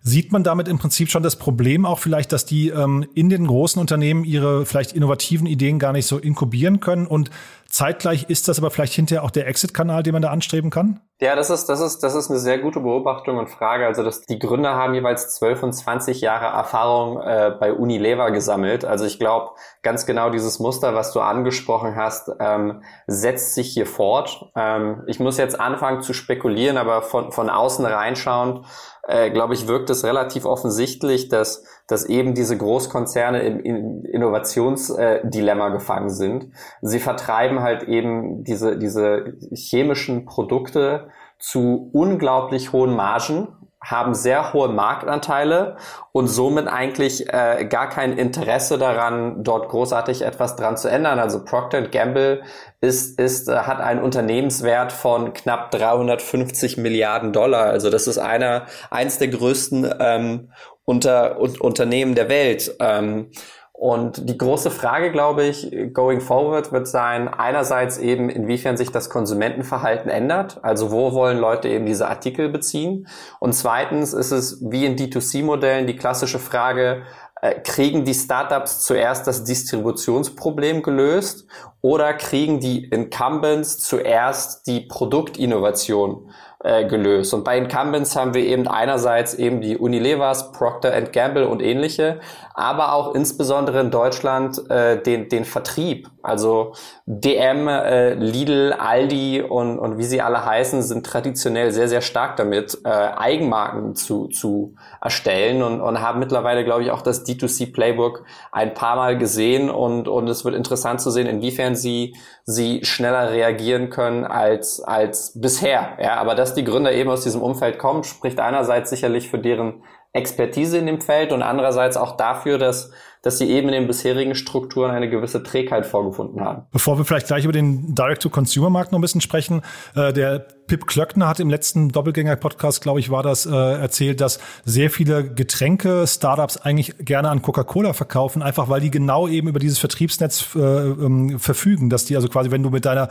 Sieht 0.00 0.30
man 0.30 0.44
damit 0.44 0.68
im 0.68 0.78
Prinzip 0.78 1.10
schon 1.10 1.24
das 1.24 1.34
Problem 1.34 1.84
auch 1.84 1.98
vielleicht, 1.98 2.30
dass 2.30 2.46
die 2.46 2.68
ähm, 2.68 3.04
in 3.14 3.28
den 3.28 3.48
großen 3.48 3.80
Unternehmen 3.80 4.22
ihre 4.22 4.64
vielleicht 4.64 4.92
innovativen 4.92 5.46
Ideen 5.46 5.80
gar 5.80 5.92
nicht 5.92 6.06
so 6.06 6.18
inkubieren 6.18 6.78
können 6.78 7.06
und 7.06 7.30
Zeitgleich 7.70 8.30
ist 8.30 8.48
das 8.48 8.58
aber 8.58 8.70
vielleicht 8.70 8.94
hinterher 8.94 9.22
auch 9.22 9.30
der 9.30 9.46
Exit-Kanal, 9.46 10.02
den 10.02 10.14
man 10.14 10.22
da 10.22 10.30
anstreben 10.30 10.70
kann? 10.70 11.00
Ja, 11.20 11.36
das 11.36 11.50
ist, 11.50 11.66
das 11.66 11.80
ist, 11.80 12.02
das 12.02 12.14
ist 12.14 12.30
eine 12.30 12.38
sehr 12.38 12.58
gute 12.58 12.80
Beobachtung 12.80 13.36
und 13.36 13.48
Frage. 13.48 13.86
Also, 13.86 14.02
dass 14.02 14.22
die 14.22 14.38
Gründer 14.38 14.74
haben 14.74 14.94
jeweils 14.94 15.34
12 15.34 15.62
und 15.64 15.72
20 15.74 16.22
Jahre 16.22 16.46
Erfahrung 16.46 17.20
äh, 17.20 17.52
bei 17.60 17.74
Unilever 17.74 18.30
gesammelt. 18.30 18.86
Also, 18.86 19.04
ich 19.04 19.18
glaube, 19.18 19.50
ganz 19.82 20.06
genau 20.06 20.30
dieses 20.30 20.60
Muster, 20.60 20.94
was 20.94 21.12
du 21.12 21.20
angesprochen 21.20 21.94
hast, 21.94 22.30
ähm, 22.40 22.82
setzt 23.06 23.54
sich 23.54 23.68
hier 23.68 23.86
fort. 23.86 24.50
Ähm, 24.56 25.02
ich 25.06 25.20
muss 25.20 25.36
jetzt 25.36 25.60
anfangen 25.60 26.00
zu 26.00 26.14
spekulieren, 26.14 26.78
aber 26.78 27.02
von, 27.02 27.32
von 27.32 27.50
außen 27.50 27.84
reinschauend, 27.84 28.64
äh, 29.06 29.30
glaube 29.30 29.52
ich, 29.52 29.68
wirkt 29.68 29.90
es 29.90 30.04
relativ 30.04 30.46
offensichtlich, 30.46 31.28
dass, 31.28 31.64
dass 31.88 32.04
eben 32.04 32.34
diese 32.34 32.56
Großkonzerne 32.56 33.40
im 33.40 34.04
Innovationsdilemma 34.04 35.70
gefangen 35.70 36.10
sind. 36.10 36.50
Sie 36.82 37.00
vertreiben 37.00 37.62
halt 37.62 37.84
eben 37.84 38.44
diese, 38.44 38.78
diese 38.78 39.34
chemischen 39.52 40.24
Produkte 40.24 41.08
zu 41.38 41.90
unglaublich 41.92 42.72
hohen 42.72 42.94
Margen 42.94 43.48
haben 43.82 44.12
sehr 44.12 44.52
hohe 44.52 44.68
Marktanteile 44.68 45.76
und 46.10 46.26
somit 46.26 46.66
eigentlich 46.66 47.32
äh, 47.32 47.64
gar 47.70 47.88
kein 47.88 48.18
Interesse 48.18 48.76
daran, 48.76 49.44
dort 49.44 49.68
großartig 49.68 50.22
etwas 50.22 50.56
dran 50.56 50.76
zu 50.76 50.88
ändern. 50.88 51.20
Also 51.20 51.44
Procter 51.44 51.82
Gamble 51.82 52.42
ist, 52.80 53.18
ist, 53.20 53.48
äh, 53.48 53.56
hat 53.56 53.80
einen 53.80 54.02
Unternehmenswert 54.02 54.90
von 54.90 55.32
knapp 55.32 55.70
350 55.70 56.76
Milliarden 56.76 57.32
Dollar. 57.32 57.66
Also 57.66 57.88
das 57.88 58.08
ist 58.08 58.18
einer, 58.18 58.66
eins 58.90 59.18
der 59.18 59.28
größten 59.28 59.94
ähm, 60.00 60.50
unter, 60.88 61.38
un, 61.38 61.54
Unternehmen 61.60 62.14
der 62.14 62.30
Welt. 62.30 62.74
Ähm, 62.80 63.30
und 63.72 64.28
die 64.28 64.36
große 64.36 64.72
Frage, 64.72 65.12
glaube 65.12 65.44
ich, 65.44 65.70
going 65.92 66.20
forward 66.20 66.72
wird 66.72 66.88
sein, 66.88 67.28
einerseits 67.28 67.98
eben, 67.98 68.28
inwiefern 68.28 68.76
sich 68.76 68.90
das 68.90 69.08
Konsumentenverhalten 69.08 70.10
ändert, 70.10 70.58
also 70.62 70.90
wo 70.90 71.12
wollen 71.12 71.38
Leute 71.38 71.68
eben 71.68 71.86
diese 71.86 72.08
Artikel 72.08 72.48
beziehen. 72.48 73.06
Und 73.38 73.52
zweitens 73.52 74.14
ist 74.14 74.32
es 74.32 74.64
wie 74.68 74.84
in 74.84 74.96
D2C-Modellen 74.96 75.86
die 75.86 75.94
klassische 75.94 76.40
Frage, 76.40 77.02
äh, 77.40 77.60
kriegen 77.60 78.04
die 78.04 78.14
Startups 78.14 78.80
zuerst 78.80 79.28
das 79.28 79.44
Distributionsproblem 79.44 80.82
gelöst 80.82 81.46
oder 81.82 82.14
kriegen 82.14 82.58
die 82.58 82.84
Incumbents 82.86 83.78
zuerst 83.78 84.66
die 84.66 84.80
Produktinnovation 84.80 86.32
äh, 86.64 86.86
gelöst. 86.86 87.32
Und 87.34 87.44
bei 87.44 87.56
Incumbents 87.56 88.16
haben 88.16 88.34
wir 88.34 88.44
eben 88.44 88.66
einerseits 88.66 89.34
eben 89.34 89.60
die 89.60 89.76
Unilevers, 89.76 90.50
Procter 90.50 91.00
Gamble 91.02 91.46
und 91.46 91.62
ähnliche, 91.62 92.18
aber 92.54 92.94
auch 92.94 93.14
insbesondere 93.14 93.80
in 93.80 93.92
Deutschland 93.92 94.68
äh, 94.68 95.00
den, 95.00 95.28
den 95.28 95.44
Vertrieb. 95.44 96.10
Also 96.20 96.72
DM, 97.06 97.68
äh, 97.68 98.14
Lidl, 98.14 98.72
Aldi 98.72 99.42
und, 99.42 99.78
und 99.78 99.98
wie 99.98 100.04
sie 100.04 100.20
alle 100.20 100.44
heißen, 100.44 100.82
sind 100.82 101.06
traditionell 101.06 101.70
sehr, 101.70 101.88
sehr 101.88 102.00
stark 102.00 102.36
damit, 102.36 102.76
äh, 102.84 102.88
Eigenmarken 102.88 103.94
zu, 103.94 104.26
zu 104.26 104.74
erstellen 105.00 105.62
und, 105.62 105.80
und 105.80 106.00
haben 106.00 106.18
mittlerweile, 106.18 106.64
glaube 106.64 106.82
ich, 106.82 106.90
auch 106.90 107.02
das 107.02 107.24
D2C-Playbook 107.24 108.24
ein 108.50 108.74
paar 108.74 108.96
Mal 108.96 109.16
gesehen 109.16 109.70
und, 109.70 110.08
und 110.08 110.26
es 110.28 110.44
wird 110.44 110.56
interessant 110.56 111.00
zu 111.00 111.12
sehen, 111.12 111.28
inwiefern 111.28 111.76
sie, 111.76 112.16
sie 112.44 112.84
schneller 112.84 113.30
reagieren 113.30 113.88
können 113.90 114.24
als, 114.24 114.80
als 114.80 115.40
bisher. 115.40 115.96
Ja, 116.02 116.16
aber 116.16 116.34
dass 116.48 116.54
die 116.54 116.64
Gründer 116.64 116.92
eben 116.92 117.10
aus 117.10 117.24
diesem 117.24 117.42
Umfeld 117.42 117.78
kommen, 117.78 118.04
spricht 118.04 118.40
einerseits 118.40 118.88
sicherlich 118.88 119.28
für 119.28 119.38
deren 119.38 119.82
Expertise 120.14 120.78
in 120.78 120.86
dem 120.86 121.02
Feld 121.02 121.32
und 121.32 121.42
andererseits 121.42 121.98
auch 121.98 122.16
dafür, 122.16 122.56
dass, 122.56 122.90
dass 123.20 123.36
sie 123.36 123.50
eben 123.50 123.68
in 123.68 123.74
den 123.74 123.86
bisherigen 123.86 124.34
Strukturen 124.34 124.90
eine 124.90 125.10
gewisse 125.10 125.42
Trägheit 125.42 125.84
vorgefunden 125.84 126.40
haben. 126.40 126.62
Bevor 126.72 126.96
wir 126.96 127.04
vielleicht 127.04 127.26
gleich 127.26 127.44
über 127.44 127.52
den 127.52 127.94
Direct-to-Consumer-Markt 127.94 128.90
noch 128.90 128.98
ein 128.98 129.02
bisschen 129.02 129.20
sprechen, 129.20 129.60
äh, 129.94 130.14
der 130.14 130.38
Pip 130.66 130.86
Klöckner 130.86 131.28
hat 131.28 131.40
im 131.40 131.50
letzten 131.50 131.90
Doppelgänger-Podcast, 131.90 132.80
glaube 132.80 133.00
ich, 133.00 133.10
war 133.10 133.22
das, 133.22 133.44
äh, 133.44 133.50
erzählt, 133.54 134.22
dass 134.22 134.40
sehr 134.64 134.88
viele 134.88 135.30
Getränke-Startups 135.30 136.56
eigentlich 136.56 136.96
gerne 137.00 137.28
an 137.28 137.42
Coca-Cola 137.42 137.92
verkaufen, 137.92 138.42
einfach 138.42 138.70
weil 138.70 138.80
die 138.80 138.90
genau 138.90 139.28
eben 139.28 139.48
über 139.48 139.58
dieses 139.58 139.78
Vertriebsnetz 139.78 140.56
äh, 140.56 140.60
ähm, 140.60 141.38
verfügen, 141.38 141.90
dass 141.90 142.06
die 142.06 142.16
also 142.16 142.28
quasi, 142.28 142.50
wenn 142.50 142.62
du 142.62 142.70
mit 142.70 142.86
deiner 142.86 143.10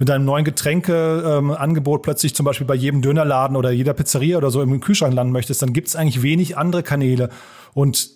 mit 0.00 0.10
einem 0.10 0.24
neuen 0.24 0.44
Getränkeangebot 0.44 1.98
ähm, 2.00 2.02
plötzlich 2.02 2.34
zum 2.34 2.44
Beispiel 2.44 2.66
bei 2.66 2.74
jedem 2.74 3.02
Dönerladen 3.02 3.54
oder 3.54 3.70
jeder 3.70 3.92
Pizzeria 3.92 4.38
oder 4.38 4.50
so 4.50 4.62
im 4.62 4.80
Kühlschrank 4.80 5.14
landen 5.14 5.32
möchtest, 5.32 5.60
dann 5.60 5.74
gibt 5.74 5.88
es 5.88 5.94
eigentlich 5.94 6.22
wenig 6.22 6.56
andere 6.56 6.82
Kanäle. 6.82 7.28
Und 7.74 8.10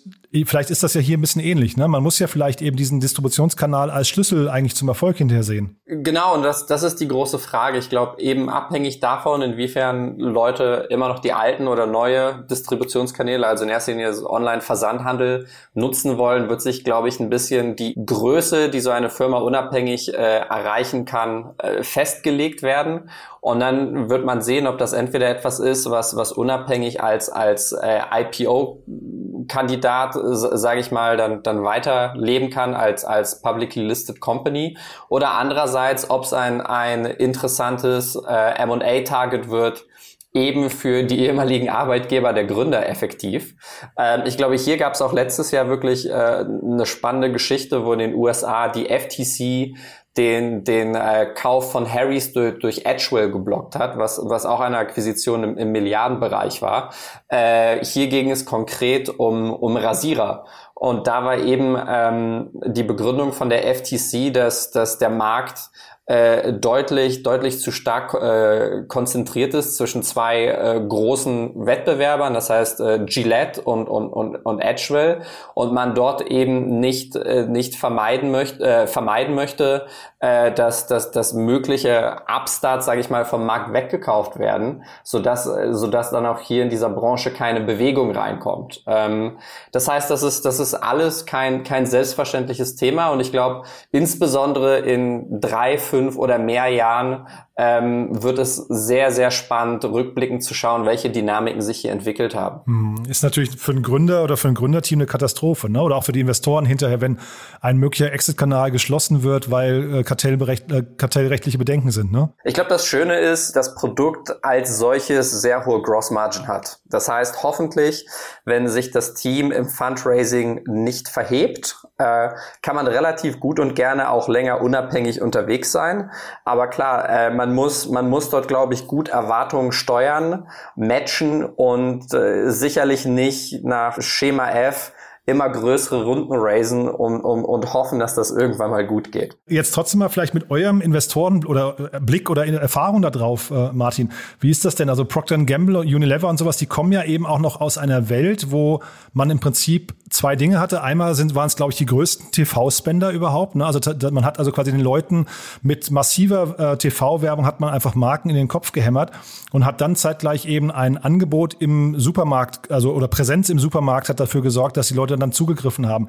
vielleicht 0.45 0.71
ist 0.71 0.81
das 0.81 0.95
ja 0.95 1.01
hier 1.01 1.15
ein 1.17 1.21
bisschen 1.21 1.41
ähnlich. 1.41 1.77
Ne? 1.77 1.87
Man 1.87 2.01
muss 2.01 2.17
ja 2.17 2.25
vielleicht 2.27 2.63
eben 2.63 2.75
diesen 2.75 2.99
Distributionskanal 2.99 3.91
als 3.91 4.09
Schlüssel 4.09 4.49
eigentlich 4.49 4.75
zum 4.75 4.87
Erfolg 4.87 5.17
hinterher 5.17 5.43
sehen. 5.43 5.77
Genau, 5.87 6.33
und 6.33 6.41
das, 6.41 6.65
das 6.65 6.81
ist 6.81 6.99
die 6.99 7.07
große 7.07 7.37
Frage. 7.37 7.77
Ich 7.77 7.91
glaube, 7.91 8.19
eben 8.19 8.49
abhängig 8.49 9.01
davon, 9.01 9.43
inwiefern 9.43 10.17
Leute 10.17 10.87
immer 10.89 11.09
noch 11.09 11.19
die 11.19 11.31
alten 11.31 11.67
oder 11.67 11.85
neue 11.85 12.43
Distributionskanäle, 12.49 13.45
also 13.45 13.65
in 13.65 13.69
erster 13.69 13.91
Linie 13.91 14.11
Online-Versandhandel, 14.27 15.45
nutzen 15.75 16.17
wollen, 16.17 16.49
wird 16.49 16.63
sich, 16.63 16.83
glaube 16.83 17.09
ich, 17.09 17.19
ein 17.19 17.29
bisschen 17.29 17.75
die 17.75 17.93
Größe, 18.03 18.69
die 18.69 18.79
so 18.79 18.89
eine 18.89 19.11
Firma 19.11 19.37
unabhängig 19.37 20.11
äh, 20.11 20.17
erreichen 20.17 21.05
kann, 21.05 21.53
äh, 21.59 21.83
festgelegt 21.83 22.63
werden. 22.63 23.07
Und 23.45 23.59
dann 23.59 24.09
wird 24.09 24.25
man 24.25 24.41
sehen, 24.41 24.65
ob 24.65 24.79
das 24.79 24.93
entweder 24.93 25.29
etwas 25.29 25.59
ist, 25.59 25.91
was, 25.91 26.15
was 26.15 26.31
unabhängig 26.31 27.03
als, 27.03 27.29
als 27.29 27.73
äh, 27.73 27.99
IPO-Kandidat, 28.11 30.15
sage 30.15 30.79
ich 30.79 30.91
mal, 30.91 31.15
dann, 31.15 31.43
dann 31.43 31.63
weiterleben 31.63 32.49
kann 32.49 32.73
als, 32.73 33.05
als 33.05 33.43
publicly 33.43 33.83
listed 33.83 34.19
company. 34.19 34.79
Oder 35.09 35.33
andererseits, 35.33 35.74
ob 36.09 36.23
es 36.23 36.33
ein, 36.33 36.61
ein 36.61 37.05
interessantes 37.05 38.15
äh, 38.15 38.61
M&A-Target 38.61 39.49
wird, 39.49 39.85
eben 40.33 40.69
für 40.69 41.03
die 41.03 41.19
ehemaligen 41.19 41.69
Arbeitgeber 41.69 42.33
der 42.33 42.43
Gründer 42.43 42.87
effektiv. 42.87 43.55
Ähm, 43.97 44.23
ich 44.25 44.37
glaube, 44.37 44.55
hier 44.55 44.77
gab 44.77 44.93
es 44.93 45.01
auch 45.01 45.13
letztes 45.13 45.51
Jahr 45.51 45.69
wirklich 45.69 46.09
äh, 46.09 46.13
eine 46.13 46.85
spannende 46.85 47.31
Geschichte, 47.31 47.85
wo 47.85 47.93
in 47.93 47.99
den 47.99 48.15
USA 48.15 48.67
die 48.67 48.85
FTC 48.85 49.77
den, 50.17 50.63
den 50.63 50.95
äh, 50.95 51.27
Kauf 51.35 51.71
von 51.71 51.91
Harrys 51.91 52.31
durch, 52.31 52.59
durch 52.59 52.85
Edgewell 52.85 53.31
geblockt 53.31 53.75
hat, 53.75 53.97
was, 53.97 54.21
was 54.23 54.45
auch 54.45 54.61
eine 54.61 54.77
Akquisition 54.77 55.43
im, 55.43 55.57
im 55.57 55.71
Milliardenbereich 55.71 56.61
war. 56.61 56.93
Äh, 57.27 57.83
hier 57.83 58.07
ging 58.07 58.31
es 58.31 58.45
konkret 58.45 59.09
um, 59.09 59.51
um 59.53 59.75
Rasierer. 59.75 60.45
Und 60.73 61.07
da 61.07 61.23
war 61.23 61.37
eben 61.37 61.77
ähm, 61.87 62.49
die 62.65 62.83
Begründung 62.83 63.33
von 63.33 63.49
der 63.49 63.63
FTC, 63.75 64.33
dass, 64.33 64.71
dass 64.71 64.97
der 64.97 65.09
Markt 65.09 65.69
äh, 66.07 66.53
deutlich, 66.53 67.23
deutlich 67.23 67.59
zu 67.59 67.71
stark 67.71 68.13
äh, 68.13 68.83
konzentriert 68.87 69.55
ist 69.55 69.75
zwischen 69.75 70.03
zwei 70.03 70.45
äh, 70.45 70.79
großen 70.87 71.65
Wettbewerbern, 71.65 72.35
das 72.35 72.51
heißt 72.51 72.79
äh, 72.79 72.99
Gillette 73.05 73.61
und, 73.61 73.87
und, 73.87 74.09
und, 74.09 74.35
und 74.35 74.59
Edgewell, 74.59 75.21
und 75.55 75.73
man 75.73 75.95
dort 75.95 76.21
eben 76.21 76.79
nicht, 76.79 77.15
äh, 77.15 77.47
nicht 77.47 77.75
vermeiden, 77.75 78.29
möchte, 78.29 78.63
äh, 78.63 78.85
vermeiden 78.85 79.33
möchte, 79.33 79.87
äh, 80.19 80.51
dass, 80.51 80.85
dass, 80.85 81.09
dass 81.09 81.33
mögliche 81.33 82.17
Upstarts, 82.27 82.85
sage 82.85 83.01
ich 83.01 83.09
mal, 83.09 83.25
vom 83.25 83.43
Markt 83.43 83.73
weggekauft 83.73 84.37
werden, 84.37 84.83
sodass, 85.03 85.49
sodass 85.71 86.11
dann 86.11 86.27
auch 86.27 86.39
hier 86.39 86.61
in 86.61 86.69
dieser 86.69 86.91
Branche 86.91 87.31
keine 87.33 87.61
Bewegung 87.61 88.11
reinkommt. 88.11 88.83
Ähm, 88.85 89.39
das 89.71 89.87
heißt, 89.87 90.11
das 90.11 90.21
ist, 90.21 90.45
das 90.45 90.59
ist 90.59 90.75
alles 90.75 91.25
kein, 91.25 91.63
kein 91.63 91.87
selbstverständliches 91.87 92.75
Thema 92.75 93.09
und 93.09 93.21
ich 93.21 93.31
glaube, 93.31 93.63
insbesondere 93.91 94.77
in 94.79 95.41
drei, 95.41 95.79
fünf 95.79 95.94
oder 96.17 96.37
mehr 96.37 96.67
Jahren 96.67 97.27
ähm, 97.57 98.21
wird 98.21 98.37
es 98.37 98.57
sehr, 98.57 99.11
sehr 99.11 99.31
spannend, 99.31 99.85
rückblickend 99.85 100.43
zu 100.43 100.53
schauen, 100.53 100.85
welche 100.85 101.09
Dynamiken 101.09 101.61
sich 101.61 101.79
hier 101.79 101.91
entwickelt 101.91 102.35
haben. 102.35 102.61
Hm, 102.65 103.03
ist 103.07 103.23
natürlich 103.23 103.51
für 103.57 103.71
einen 103.71 103.81
Gründer 103.81 104.23
oder 104.23 104.35
für 104.35 104.49
ein 104.49 104.55
Gründerteam 104.55 104.99
eine 104.99 105.05
Katastrophe, 105.05 105.69
ne? 105.69 105.81
oder 105.81 105.95
auch 105.95 106.03
für 106.03 106.11
die 106.11 106.19
Investoren 106.19 106.65
hinterher, 106.65 106.99
wenn 106.99 107.19
ein 107.61 107.77
möglicher 107.77 108.11
Exit-Kanal 108.11 108.71
geschlossen 108.71 109.23
wird, 109.23 109.51
weil 109.51 109.99
äh, 109.99 110.03
Kartellberecht, 110.03 110.71
äh, 110.71 110.83
kartellrechtliche 110.97 111.57
Bedenken 111.57 111.91
sind. 111.91 112.11
Ne? 112.11 112.33
Ich 112.43 112.53
glaube, 112.53 112.69
das 112.69 112.85
Schöne 112.85 113.19
ist, 113.19 113.55
das 113.55 113.73
Produkt 113.75 114.43
als 114.43 114.77
solches 114.77 115.31
sehr 115.41 115.65
hohe 115.65 115.81
Gross-Margin 115.81 116.47
hat. 116.47 116.79
Das 116.85 117.07
heißt, 117.07 117.41
hoffentlich, 117.41 118.05
wenn 118.43 118.67
sich 118.67 118.91
das 118.91 119.13
Team 119.13 119.51
im 119.51 119.65
Fundraising 119.69 120.63
nicht 120.67 121.07
verhebt, 121.07 121.77
äh, 121.97 122.29
kann 122.61 122.75
man 122.75 122.87
relativ 122.87 123.39
gut 123.39 123.59
und 123.59 123.75
gerne 123.75 124.09
auch 124.09 124.27
länger 124.27 124.61
unabhängig 124.61 125.21
unterwegs 125.21 125.71
sein. 125.71 126.11
Aber 126.43 126.67
klar, 126.67 127.07
äh, 127.09 127.29
man 127.45 127.53
muss, 127.53 127.87
man 127.89 128.09
muss 128.09 128.31
dort, 128.31 128.47
glaube 128.47 128.73
ich, 128.73 128.87
gut 128.87 129.09
Erwartungen 129.09 129.71
steuern, 129.71 130.47
matchen 130.75 131.45
und 131.45 132.11
äh, 132.13 132.49
sicherlich 132.49 133.05
nicht 133.05 133.63
nach 133.63 134.01
Schema 134.01 134.49
F 134.49 134.93
immer 135.27 135.49
größere 135.49 136.03
Runden 136.03 136.33
raisen 136.33 136.87
um, 136.87 137.19
um, 137.19 137.45
und 137.45 137.73
hoffen, 137.73 137.99
dass 137.99 138.13
das 138.13 138.31
irgendwann 138.31 138.69
mal 138.69 138.85
gut 138.85 139.11
geht. 139.11 139.37
Jetzt 139.47 139.73
trotzdem 139.73 139.99
mal 139.99 140.09
vielleicht 140.09 140.33
mit 140.33 140.51
eurem 140.51 140.81
Investoren 140.81 141.45
oder 141.45 141.93
äh, 141.93 141.99
Blick 141.99 142.29
oder 142.29 142.45
Erfahrung 142.45 143.01
da 143.01 143.09
drauf, 143.09 143.51
äh, 143.51 143.71
Martin. 143.73 144.11
Wie 144.39 144.51
ist 144.51 144.65
das 144.65 144.75
denn? 144.75 144.89
Also 144.89 145.05
Procter 145.05 145.37
Gamble, 145.37 145.77
Unilever 145.77 146.29
und 146.29 146.37
sowas, 146.37 146.57
die 146.57 146.67
kommen 146.67 146.91
ja 146.91 147.03
eben 147.03 147.25
auch 147.25 147.39
noch 147.39 147.59
aus 147.59 147.77
einer 147.77 148.09
Welt, 148.09 148.51
wo 148.51 148.81
man 149.13 149.29
im 149.29 149.39
Prinzip 149.39 149.95
zwei 150.15 150.35
Dinge 150.35 150.59
hatte. 150.59 150.81
Einmal 150.81 151.13
sind, 151.15 151.35
waren 151.35 151.47
es, 151.47 151.55
glaube 151.55 151.71
ich, 151.71 151.77
die 151.77 151.85
größten 151.85 152.31
TV-Spender 152.31 153.11
überhaupt. 153.11 153.55
Ne? 153.55 153.65
Also 153.65 153.79
man 154.11 154.25
hat 154.25 154.39
also 154.39 154.51
quasi 154.51 154.71
den 154.71 154.79
Leuten 154.79 155.25
mit 155.61 155.91
massiver 155.91 156.73
äh, 156.73 156.77
TV-Werbung 156.77 157.45
hat 157.45 157.59
man 157.59 157.73
einfach 157.73 157.95
Marken 157.95 158.29
in 158.29 158.35
den 158.35 158.47
Kopf 158.47 158.71
gehämmert 158.71 159.11
und 159.51 159.65
hat 159.65 159.81
dann 159.81 159.95
zeitgleich 159.95 160.45
eben 160.45 160.71
ein 160.71 160.97
Angebot 160.97 161.55
im 161.59 161.99
Supermarkt, 161.99 162.71
also 162.71 162.93
oder 162.93 163.07
Präsenz 163.07 163.49
im 163.49 163.59
Supermarkt 163.59 164.09
hat 164.09 164.19
dafür 164.19 164.41
gesorgt, 164.41 164.77
dass 164.77 164.87
die 164.87 164.93
Leute 164.93 165.17
dann 165.17 165.31
zugegriffen 165.31 165.87
haben. 165.87 166.07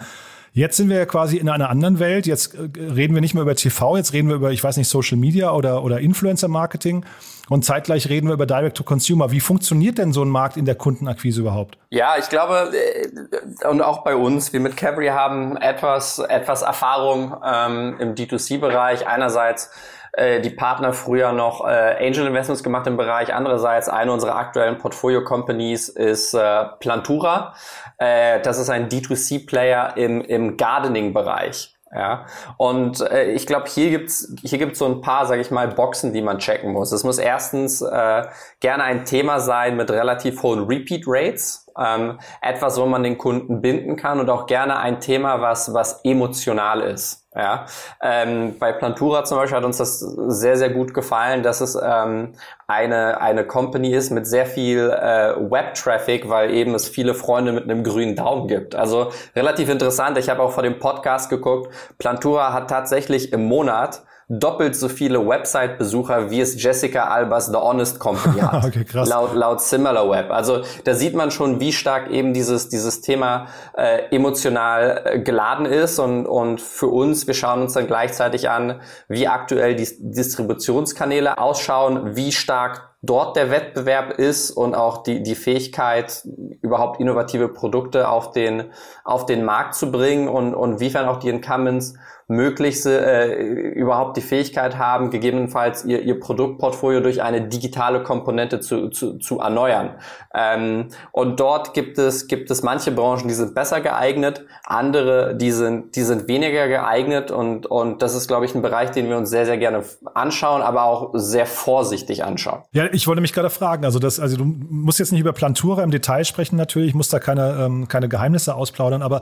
Jetzt 0.57 0.79
sind 0.79 0.89
wir 0.89 0.97
ja 0.97 1.05
quasi 1.05 1.37
in 1.37 1.51
einer 1.51 1.69
anderen 1.69 1.99
Welt. 1.99 2.27
Jetzt 2.27 2.55
äh, 2.55 2.61
reden 2.81 3.15
wir 3.15 3.21
nicht 3.21 3.35
mehr 3.35 3.43
über 3.43 3.55
TV, 3.55 3.99
jetzt 3.99 4.15
reden 4.15 4.31
wir 4.31 4.37
über, 4.37 4.53
ich 4.53 4.65
weiß 4.65 4.79
nicht, 4.79 4.89
Social 4.89 5.19
Media 5.19 5.53
oder, 5.53 5.85
oder 5.85 6.01
Influencer-Marketing. 6.01 7.05
Und 7.51 7.67
zeitgleich 7.67 8.09
reden 8.09 8.29
wir 8.29 8.33
über 8.33 8.47
Direct-to-Consumer. 8.47 9.31
Wie 9.31 9.41
funktioniert 9.41 9.99
denn 9.99 10.15
so 10.15 10.23
ein 10.23 10.31
Markt 10.31 10.57
in 10.57 10.65
der 10.65 10.75
Kundenakquise 10.75 11.43
überhaupt? 11.43 11.77
Ja, 11.91 12.15
ich 12.19 12.31
glaube, 12.31 12.73
äh, 12.73 13.69
und 13.69 13.83
auch 13.83 14.03
bei 14.03 14.17
uns, 14.17 14.55
wir 14.55 14.61
mit 14.61 14.79
Cabri 14.79 15.09
haben 15.09 15.59
etwas, 15.59 16.21
etwas 16.21 16.63
Erfahrung 16.63 17.37
ähm, 17.45 17.97
im 17.99 18.15
D2C-Bereich. 18.15 19.07
Einerseits 19.07 19.71
äh, 20.17 20.41
die 20.41 20.51
Partner 20.51 20.93
früher 20.93 21.33
noch 21.33 21.67
äh, 21.67 21.97
Angel 22.01 22.27
Investments 22.27 22.63
gemacht 22.63 22.87
im 22.87 22.97
Bereich. 22.97 23.35
Andererseits 23.35 23.89
eine 23.89 24.13
unserer 24.13 24.37
aktuellen 24.37 24.79
Portfolio 24.79 25.23
Companies 25.23 25.89
ist 25.89 26.35
äh, 26.35 26.65
Plantura. 26.81 27.55
Äh, 27.99 28.41
das 28.41 28.59
ist 28.59 28.71
ein 28.71 28.89
D2C-Player 28.89 29.97
im, 29.97 30.23
im 30.23 30.57
Gardening-Bereich. 30.57 31.77
Ja, 31.95 32.27
und 32.57 33.01
äh, 33.01 33.31
ich 33.31 33.47
glaube, 33.47 33.67
hier 33.69 33.91
gibt's 33.91 34.35
hier 34.43 34.59
gibt's 34.59 34.81
so 34.81 34.87
ein 34.87 35.01
paar, 35.01 35.25
sage 35.27 35.41
ich 35.41 35.51
mal, 35.51 35.69
Boxen, 35.69 36.13
die 36.13 36.21
man 36.21 36.39
checken 36.39 36.73
muss. 36.73 36.91
Es 36.93 37.05
muss 37.05 37.19
erstens 37.19 37.81
äh, 37.81 38.25
gerne 38.61 38.83
ein 38.83 39.05
Thema 39.05 39.39
sein 39.39 39.77
mit 39.77 39.91
relativ 39.91 40.43
hohen 40.43 40.65
Repeat 40.65 41.05
Rates, 41.07 41.66
ähm, 41.79 42.19
etwas, 42.43 42.81
wo 42.81 42.87
man 42.87 43.03
den 43.03 43.19
Kunden 43.19 43.61
binden 43.61 43.97
kann 43.97 44.21
und 44.21 44.31
auch 44.31 44.47
gerne 44.47 44.79
ein 44.79 45.01
Thema, 45.01 45.41
was 45.41 45.73
was 45.75 46.01
emotional 46.05 46.81
ist. 46.81 47.27
Ja, 47.37 47.67
ähm, 48.01 48.59
bei 48.59 48.73
Plantura 48.73 49.25
zum 49.25 49.37
Beispiel 49.37 49.59
hat 49.59 49.65
uns 49.65 49.77
das 49.77 50.01
sehr, 50.01 50.57
sehr 50.57 50.71
gut 50.71 50.95
gefallen, 50.95 51.43
dass 51.43 51.61
es 51.61 51.75
ähm, 51.77 52.33
eine, 52.67 53.21
eine 53.21 53.47
Company 53.47 53.93
ist 53.93 54.11
mit 54.11 54.27
sehr 54.27 54.47
viel 54.47 54.89
äh, 54.91 55.35
Web-Traffic, 55.39 56.31
weil 56.31 56.51
eben 56.51 56.75
es 56.75 56.89
viele 56.89 57.13
Freunde 57.13 57.53
mit 57.53 57.65
einem 57.65 57.85
grünen 57.85 58.17
Daumen 58.17 58.49
gibt. 58.49 58.75
Also 58.75 59.11
relativ 59.35 59.69
interessant. 59.69 60.17
Ich 60.17 60.31
habe 60.31 60.43
auch 60.43 60.53
vor 60.53 60.63
dem 60.63 60.79
Podcast 60.79 61.29
geguckt. 61.29 61.71
Plantura 61.99 62.55
hat 62.55 62.71
tatsächlich 62.71 63.35
im 63.35 63.45
Monat 63.45 64.06
doppelt 64.29 64.75
so 64.75 64.89
viele 64.89 65.25
Website-Besucher, 65.25 66.31
wie 66.31 66.41
es 66.41 66.61
Jessica 66.61 67.05
Albers 67.05 67.47
The 67.47 67.57
Honest 67.57 68.01
Company 68.01 68.41
hat. 68.41 68.65
okay, 68.65 68.85
krass. 68.85 69.09
Laut, 69.09 69.35
laut 69.35 69.61
SimilarWeb. 69.61 70.31
Also 70.31 70.63
da 70.85 70.95
sieht 70.95 71.15
man 71.15 71.31
schon, 71.31 71.61
wie 71.61 71.73
stark 71.73 72.11
eben 72.11 72.35
dieses, 72.35 72.69
dieses 72.69 73.01
Thema 73.03 73.47
äh, 73.77 74.15
emotional 74.15 75.03
äh, 75.05 75.19
geladen 75.21 75.67
ist 75.67 76.01
und, 76.01 76.27
und 76.27 76.61
für 76.61 76.89
uns, 76.89 77.29
wir 77.29 77.35
schauen 77.35 77.63
uns 77.63 77.75
dann 77.75 77.87
gleichzeitig 77.87 78.51
an, 78.51 78.81
wie 79.09 79.29
aktuell 79.29 79.77
die 79.77 79.89
Distributionskanäle 80.01 81.39
ausschauen, 81.39 82.17
wie 82.17 82.33
stark 82.33 82.97
dort 83.03 83.37
der 83.37 83.51
Wettbewerb 83.53 84.19
ist 84.19 84.51
und 84.51 84.75
auch 84.75 85.05
die, 85.05 85.23
die 85.23 85.37
Fähigkeit, 85.37 86.27
überhaupt 86.61 87.01
innovative 87.01 87.49
Produkte 87.49 88.09
auf 88.09 88.33
den, 88.33 88.73
auf 89.05 89.27
den 89.27 89.45
Markt 89.45 89.77
zu 89.77 89.93
bringen 89.93 90.29
und, 90.29 90.55
und 90.55 90.81
wiefern 90.81 91.07
auch 91.07 91.19
die 91.19 91.29
Incumbents 91.29 91.95
möglichst 92.29 92.87
äh, 92.87 93.37
überhaupt 93.37 94.17
die 94.17 94.21
Fähigkeit 94.21 94.79
haben, 94.79 95.11
gegebenenfalls 95.11 95.85
ihr, 95.85 96.03
ihr 96.03 96.19
Produktportfolio 96.19 97.01
durch 97.01 97.23
eine 97.23 97.43
digitale 97.47 98.03
Komponente 98.03 98.59
zu, 98.59 98.89
zu, 98.89 99.19
zu 99.19 99.39
erneuern. 99.39 99.95
Ähm, 100.35 100.89
und 101.13 101.39
dort 101.39 101.73
gibt 101.73 101.99
es, 101.99 102.27
gibt 102.27 102.51
es 102.51 102.65
manche 102.65 102.91
Branchen, 102.91 103.29
die 103.29 103.35
sind 103.35 103.55
besser 103.55 103.81
geeignet, 103.81 104.45
andere, 104.65 105.37
die 105.37 105.53
sind, 105.53 105.95
die 105.95 106.03
sind 106.03 106.27
weniger 106.27 106.67
geeignet 106.67 107.31
und, 107.31 107.67
und 107.67 108.03
das 108.03 108.17
ist, 108.17 108.27
glaube 108.27 108.45
ich, 108.45 108.57
ein 108.57 108.63
Bereich, 108.63 108.91
den 108.91 109.09
wir 109.09 109.17
uns 109.17 109.31
sehr, 109.31 109.47
sehr 109.47 109.59
gerne 109.59 109.85
anschauen, 110.15 110.63
aber 110.63 110.83
auch 110.83 111.11
sehr 111.15 111.47
vorsichtig 111.47 112.25
anschauen. 112.25 112.63
Ja, 112.73 112.87
ich 112.93 113.07
wollte 113.07 113.21
mich 113.21 113.35
gerade 113.35 113.51
fragen, 113.51 113.85
also 113.85 114.01
das, 114.01 114.19
also 114.19 114.37
du 114.37 114.45
musst 114.45 114.99
jetzt 114.99 115.13
nicht 115.13 115.21
über 115.21 115.33
Plantura 115.33 115.85
im 115.85 115.93
Detail 115.93 116.25
sprechen 116.25 116.57
natürlich, 116.57 116.89
ich 116.89 116.95
muss 116.97 117.09
da 117.09 117.21
keine, 117.21 117.57
ähm, 117.61 117.87
keine 117.87 118.09
Geheimnisse 118.09 118.57
ausplaudern, 118.57 119.03
aber 119.03 119.21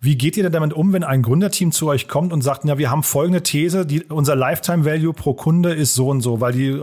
wie 0.00 0.16
geht 0.16 0.38
ihr 0.38 0.42
denn 0.42 0.52
damit 0.52 0.72
um, 0.72 0.94
wenn 0.94 1.04
ein 1.04 1.20
Gründerteam 1.20 1.70
zu 1.70 1.88
euch 1.88 2.08
kommt 2.08 2.32
und 2.32 2.45
sagt, 2.46 2.64
ja, 2.64 2.78
wir 2.78 2.90
haben 2.90 3.02
folgende 3.02 3.42
These, 3.42 3.84
die, 3.84 4.04
unser 4.04 4.34
Lifetime 4.34 4.86
Value 4.86 5.12
pro 5.12 5.34
Kunde 5.34 5.74
ist 5.74 5.94
so 5.94 6.08
und 6.08 6.22
so, 6.22 6.40
weil 6.40 6.52
die, 6.52 6.68
äh, 6.68 6.80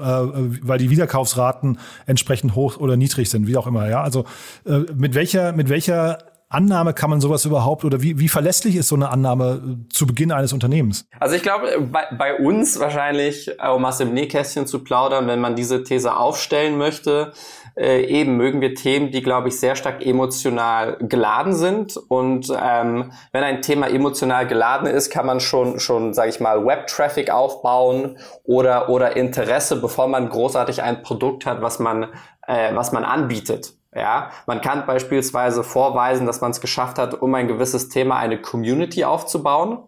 weil 0.62 0.78
die 0.78 0.92
Wiederkaufsraten 0.92 1.80
entsprechend 2.06 2.54
hoch 2.54 2.78
oder 2.78 2.96
niedrig 2.96 3.32
sind, 3.32 3.48
wie 3.48 3.58
auch 3.58 3.66
immer, 3.66 3.90
ja. 3.90 4.04
Also 4.04 4.26
äh, 4.66 4.80
mit 4.96 5.16
welcher, 5.16 5.54
mit 5.54 5.70
welcher 5.70 6.20
Annahme 6.54 6.94
kann 6.94 7.10
man 7.10 7.20
sowas 7.20 7.46
überhaupt 7.46 7.84
oder 7.84 8.02
wie, 8.02 8.20
wie 8.20 8.30
verlässlich 8.30 8.76
ist 8.76 8.88
so 8.88 8.96
eine 8.96 9.10
Annahme 9.10 9.62
äh, 9.88 9.90
zu 9.92 10.06
Beginn 10.06 10.32
eines 10.32 10.54
Unternehmens? 10.54 11.08
Also 11.20 11.36
ich 11.36 11.42
glaube, 11.42 11.82
bei, 11.92 12.06
bei 12.16 12.38
uns 12.38 12.80
wahrscheinlich, 12.80 13.50
um 13.76 13.84
aus 13.86 13.98
dem 13.98 14.14
Nähkästchen 14.14 14.68
zu 14.68 14.84
plaudern, 14.84 15.28
wenn 15.28 15.40
man 15.40 15.56
diese 15.56 15.84
These 15.84 16.16
aufstellen 16.16 16.78
möchte, 16.78 17.34
äh, 17.76 18.04
eben 18.04 18.38
mögen 18.38 18.62
wir 18.62 18.76
Themen, 18.76 19.12
die, 19.12 19.22
glaube 19.22 19.48
ich, 19.48 19.60
sehr 19.60 19.76
stark 19.76 20.06
emotional 20.06 20.98
geladen 21.00 21.54
sind. 21.54 21.98
Und 21.98 22.50
ähm, 22.50 23.12
wenn 23.32 23.44
ein 23.44 23.62
Thema 23.62 23.88
emotional 23.90 24.48
geladen 24.48 24.88
ist, 24.88 25.10
kann 25.10 25.26
man 25.26 25.40
schon, 25.40 25.80
schon 25.80 26.14
sage 26.14 26.30
ich 26.30 26.40
mal, 26.40 26.66
Web-Traffic 26.66 27.32
aufbauen 27.32 28.18
oder, 28.44 28.90
oder 28.90 29.16
Interesse, 29.16 29.82
bevor 29.82 30.08
man 30.08 30.30
großartig 30.30 30.84
ein 30.84 31.02
Produkt 31.02 31.46
hat, 31.46 31.62
was 31.62 31.80
man, 31.80 32.10
äh, 32.48 32.76
was 32.76 32.92
man 32.92 33.04
anbietet. 33.04 33.74
Ja, 33.96 34.32
man 34.48 34.62
kann 34.62 34.88
beispielsweise 34.88 35.64
vorweisen, 35.64 36.26
dass 36.26 36.42
man 36.42 36.52
es 36.52 36.62
geschafft 36.62 36.98
hat, 36.98 37.22
um 37.22 37.34
ein 37.36 37.48
gewisses 37.48 37.90
Thema 37.90 38.18
eine 38.18 38.42
Community 38.42 39.04
aufzubauen. 39.04 39.84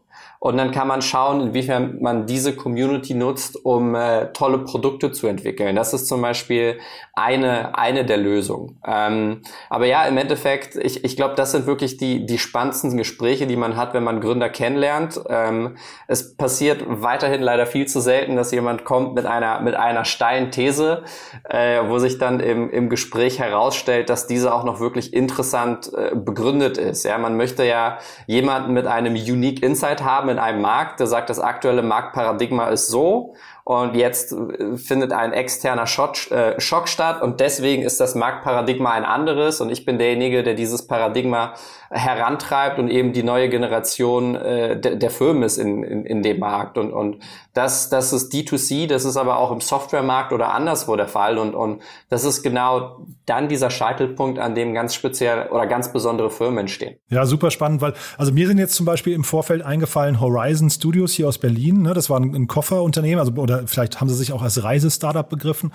Und 0.46 0.58
dann 0.58 0.70
kann 0.70 0.88
man 0.88 1.02
schauen, 1.02 1.42
inwiefern 1.42 1.98
man 2.02 2.28
diese 2.28 2.56
Community 2.56 3.16
nutzt, 3.16 3.66
um 3.66 3.96
äh, 3.96 4.28
tolle 4.34 4.60
Produkte 4.60 5.12
zu 5.12 5.26
entwickeln. 5.26 5.76
Das 5.76 5.92
ist 5.92 6.06
zum 6.06 6.22
Beispiel 6.22 6.78
eine, 7.14 7.76
eine 7.76 8.06
der 8.06 8.18
Lösungen. 8.18 8.80
Ähm, 8.86 9.42
aber 9.72 9.88
ja, 9.88 10.04
im 10.04 10.20
Endeffekt, 10.20 10.76
ich, 10.76 11.04
ich 11.04 11.16
glaube, 11.16 11.34
das 11.34 11.54
sind 11.54 11.66
wirklich 11.66 11.98
die, 11.98 12.28
die 12.28 12.38
spannendsten 12.38 12.96
Gespräche, 12.96 13.48
die 13.48 13.56
man 13.56 13.76
hat, 13.76 13.96
wenn 13.96 14.04
man 14.04 14.22
Gründer 14.22 14.50
kennenlernt. 14.50 15.20
Ähm, 15.30 15.78
es 16.08 16.36
passiert 16.36 16.84
weiterhin 16.86 17.42
leider 17.42 17.66
viel 17.66 17.88
zu 17.88 18.00
selten, 18.00 18.36
dass 18.36 18.52
jemand 18.52 18.86
kommt 18.86 19.16
mit 19.16 19.26
einer, 19.26 19.62
mit 19.62 19.74
einer 19.74 20.06
steilen 20.06 20.52
These, 20.52 21.06
äh, 21.50 21.82
wo 21.88 21.98
sich 21.98 22.20
dann 22.20 22.40
im, 22.40 22.70
im 22.70 22.90
Gespräch 22.90 23.40
herausstellt, 23.40 24.12
dass 24.12 24.28
diese 24.28 24.54
auch 24.54 24.64
noch 24.64 24.80
wirklich 24.80 25.12
interessant 25.12 25.92
äh, 25.98 26.14
begründet 26.14 26.78
ist. 26.78 27.04
Ja, 27.04 27.18
man 27.18 27.36
möchte 27.36 27.66
ja 27.66 27.98
jemanden 28.28 28.74
mit 28.74 28.86
einem 28.86 29.16
Unique 29.16 29.64
Insight 29.64 30.04
haben, 30.04 30.35
in 30.36 30.40
einem 30.40 30.62
Markt, 30.62 31.00
der 31.00 31.08
sagt, 31.08 31.30
das 31.30 31.40
aktuelle 31.40 31.82
Marktparadigma 31.82 32.68
ist 32.68 32.90
so 32.90 33.36
und 33.66 33.96
jetzt 33.96 34.32
äh, 34.32 34.78
findet 34.78 35.12
ein 35.12 35.34
externer 35.34 35.88
Schock, 35.88 36.30
äh, 36.30 36.62
Schock 36.62 36.88
statt 36.88 37.24
und 37.24 37.40
deswegen 37.40 37.82
ist 37.82 38.00
das 38.00 38.14
Marktparadigma 38.14 38.92
ein 38.92 39.04
anderes 39.04 39.60
und 39.60 39.72
ich 39.72 39.86
bin 39.86 39.98
derjenige, 39.98 40.44
der 40.44 40.54
dieses 40.54 40.86
Paradigma 40.86 41.56
herantreibt 41.90 42.80
und 42.80 42.90
eben 42.90 43.14
die 43.14 43.24
neue 43.24 43.50
Generation 43.50 44.36
äh, 44.36 44.80
de, 44.80 44.98
der 44.98 45.10
Firmen 45.10 45.44
ist 45.44 45.58
in, 45.58 45.84
in, 45.84 46.06
in 46.06 46.24
dem 46.24 46.40
Markt. 46.40 46.78
Und, 46.78 46.92
und 46.92 47.20
das, 47.54 47.90
das 47.90 48.12
ist 48.12 48.34
D2C, 48.34 48.88
das 48.88 49.06
ist 49.06 49.18
aber 49.18 49.38
auch 49.38 49.52
im 49.52 49.62
Softwaremarkt 49.62 50.34
oder 50.34 50.54
anderswo 50.54 50.96
der 50.96 51.08
Fall. 51.08 51.38
Und, 51.38 51.54
und 51.56 51.82
das 52.10 52.24
ist 52.26 52.44
genau 52.44 53.00
dann 53.26 53.48
dieser 53.48 53.70
Scheitelpunkt, 53.70 54.40
an 54.40 54.56
dem 54.56 54.74
ganz 54.74 54.94
speziell 54.94 55.48
oder 55.50 55.68
ganz 55.68 55.92
besondere 55.92 56.30
Firmen 56.30 56.60
entstehen. 56.60 56.98
Ja, 57.10 57.26
super 57.26 57.52
spannend, 57.52 57.82
weil 57.82 57.94
also 58.18 58.32
mir 58.32 58.48
sind 58.48 58.58
jetzt 58.58 58.74
zum 58.74 58.86
Beispiel 58.86 59.14
im 59.14 59.24
Vorfeld 59.24 59.62
eingefallen 59.62 60.20
Horizon 60.20 60.70
Studios 60.70 61.14
hier 61.14 61.28
aus 61.28 61.38
Berlin, 61.38 61.82
ne, 61.82 61.94
das 61.94 62.10
war 62.10 62.20
ein, 62.20 62.36
ein 62.36 62.48
Kofferunternehmen, 62.48 63.20
also 63.20 63.32
oder 63.34 63.55
oder 63.56 63.68
vielleicht 63.68 64.02
haben 64.02 64.10
sie 64.10 64.16
sich 64.16 64.32
auch 64.34 64.42
als 64.42 64.64
Reisestartup 64.64 65.30
begriffen, 65.30 65.72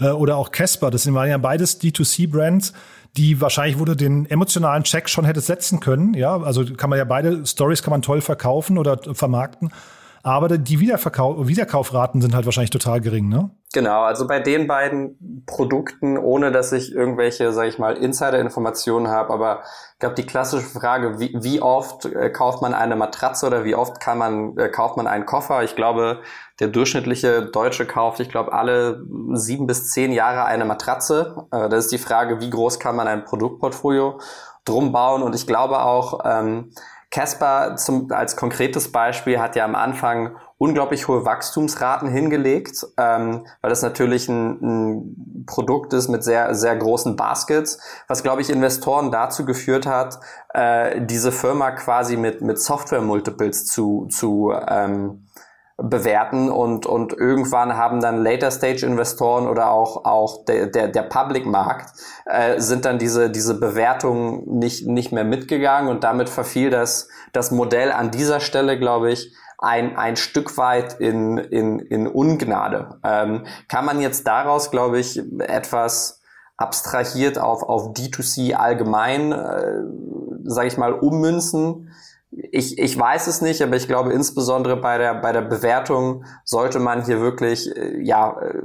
äh, 0.00 0.10
oder 0.10 0.36
auch 0.36 0.50
Casper. 0.50 0.90
Das 0.90 1.12
waren 1.12 1.28
ja 1.28 1.38
beides 1.38 1.80
D2C-Brands, 1.80 2.72
die 3.16 3.40
wahrscheinlich 3.40 3.78
wurde 3.78 3.96
den 3.96 4.26
emotionalen 4.26 4.84
Check 4.84 5.08
schon 5.08 5.24
hätte 5.24 5.40
setzen 5.40 5.80
können. 5.80 6.14
Ja, 6.14 6.40
also 6.40 6.64
kann 6.64 6.90
man 6.90 6.98
ja 6.98 7.04
beide 7.04 7.46
Stories 7.46 7.82
kann 7.82 7.92
man 7.92 8.02
toll 8.02 8.20
verkaufen 8.20 8.78
oder 8.78 8.98
vermarkten. 9.14 9.70
Aber 10.24 10.48
die 10.48 10.80
Wiederverkauf, 10.80 11.46
Wiederkaufraten 11.46 12.22
sind 12.22 12.34
halt 12.34 12.46
wahrscheinlich 12.46 12.70
total 12.70 13.02
gering, 13.02 13.28
ne? 13.28 13.50
Genau, 13.74 14.04
also 14.04 14.26
bei 14.26 14.40
den 14.40 14.66
beiden 14.66 15.44
Produkten, 15.46 16.16
ohne 16.16 16.50
dass 16.50 16.72
ich 16.72 16.94
irgendwelche, 16.94 17.52
sage 17.52 17.68
ich 17.68 17.78
mal, 17.78 17.98
Insider-Informationen 17.98 19.08
habe, 19.08 19.34
aber 19.34 19.60
ich 19.92 19.98
glaube, 19.98 20.14
die 20.14 20.24
klassische 20.24 20.66
Frage, 20.66 21.20
wie, 21.20 21.36
wie 21.42 21.60
oft 21.60 22.06
äh, 22.06 22.30
kauft 22.30 22.62
man 22.62 22.72
eine 22.72 22.96
Matratze 22.96 23.46
oder 23.46 23.64
wie 23.64 23.74
oft 23.74 24.00
kann 24.00 24.16
man, 24.16 24.56
äh, 24.56 24.70
kauft 24.70 24.96
man 24.96 25.06
einen 25.06 25.26
Koffer? 25.26 25.62
Ich 25.62 25.76
glaube, 25.76 26.20
der 26.58 26.68
durchschnittliche 26.68 27.42
Deutsche 27.42 27.84
kauft, 27.84 28.20
ich 28.20 28.30
glaube, 28.30 28.54
alle 28.54 29.04
sieben 29.34 29.66
bis 29.66 29.90
zehn 29.90 30.10
Jahre 30.10 30.46
eine 30.46 30.64
Matratze. 30.64 31.46
Äh, 31.50 31.68
das 31.68 31.84
ist 31.84 31.92
die 31.92 31.98
Frage, 31.98 32.40
wie 32.40 32.48
groß 32.48 32.78
kann 32.78 32.96
man 32.96 33.08
ein 33.08 33.24
Produktportfolio 33.24 34.20
drum 34.64 34.90
bauen? 34.90 35.22
Und 35.22 35.34
ich 35.34 35.46
glaube 35.46 35.82
auch, 35.82 36.20
ähm, 36.24 36.70
Casper 37.14 37.76
zum, 37.76 38.10
als 38.10 38.34
konkretes 38.34 38.90
Beispiel 38.90 39.38
hat 39.38 39.54
ja 39.54 39.64
am 39.64 39.76
Anfang 39.76 40.34
unglaublich 40.58 41.06
hohe 41.06 41.24
Wachstumsraten 41.24 42.08
hingelegt, 42.08 42.84
ähm, 42.98 43.46
weil 43.60 43.70
das 43.70 43.82
natürlich 43.82 44.28
ein, 44.28 44.58
ein 44.60 45.44
Produkt 45.46 45.92
ist 45.92 46.08
mit 46.08 46.24
sehr, 46.24 46.56
sehr 46.56 46.74
großen 46.74 47.14
Baskets, 47.14 47.78
was, 48.08 48.24
glaube 48.24 48.42
ich, 48.42 48.50
Investoren 48.50 49.12
dazu 49.12 49.44
geführt 49.44 49.86
hat, 49.86 50.18
äh, 50.54 51.02
diese 51.02 51.30
Firma 51.30 51.70
quasi 51.70 52.16
mit, 52.16 52.40
mit 52.40 52.58
Software-Multiples 52.58 53.66
zu, 53.66 54.08
zu 54.10 54.52
ähm, 54.66 55.28
bewerten 55.76 56.50
und, 56.50 56.86
und 56.86 57.12
irgendwann 57.12 57.76
haben 57.76 58.00
dann 58.00 58.22
Later-Stage-Investoren 58.22 59.48
oder 59.48 59.70
auch, 59.70 60.04
auch 60.04 60.44
der, 60.44 60.68
der, 60.68 60.88
der 60.88 61.02
Public-Markt 61.02 61.92
äh, 62.26 62.60
sind 62.60 62.84
dann 62.84 62.98
diese, 62.98 63.28
diese 63.30 63.58
Bewertungen 63.58 64.58
nicht, 64.58 64.86
nicht 64.86 65.10
mehr 65.10 65.24
mitgegangen 65.24 65.90
und 65.90 66.04
damit 66.04 66.28
verfiel 66.28 66.70
das, 66.70 67.08
das 67.32 67.50
Modell 67.50 67.90
an 67.90 68.12
dieser 68.12 68.38
Stelle, 68.38 68.78
glaube 68.78 69.10
ich, 69.10 69.34
ein, 69.58 69.96
ein 69.96 70.16
Stück 70.16 70.56
weit 70.58 71.00
in, 71.00 71.38
in, 71.38 71.80
in 71.80 72.06
Ungnade. 72.06 73.00
Ähm, 73.02 73.44
kann 73.68 73.84
man 73.84 74.00
jetzt 74.00 74.26
daraus, 74.26 74.70
glaube 74.70 75.00
ich, 75.00 75.20
etwas 75.40 76.20
abstrahiert 76.56 77.38
auf, 77.38 77.64
auf 77.64 77.94
D2C 77.94 78.54
allgemein, 78.54 79.32
äh, 79.32 79.82
sage 80.44 80.68
ich 80.68 80.76
mal, 80.76 80.92
ummünzen? 80.92 81.90
Ich, 82.36 82.78
ich 82.78 82.98
weiß 82.98 83.26
es 83.28 83.42
nicht, 83.42 83.62
aber 83.62 83.76
ich 83.76 83.86
glaube 83.86 84.12
insbesondere 84.12 84.76
bei 84.76 84.98
der, 84.98 85.14
bei 85.14 85.32
der 85.32 85.42
Bewertung 85.42 86.24
sollte 86.44 86.80
man 86.80 87.04
hier 87.04 87.20
wirklich 87.20 87.74
äh, 87.76 88.00
ja, 88.02 88.40
äh, 88.40 88.62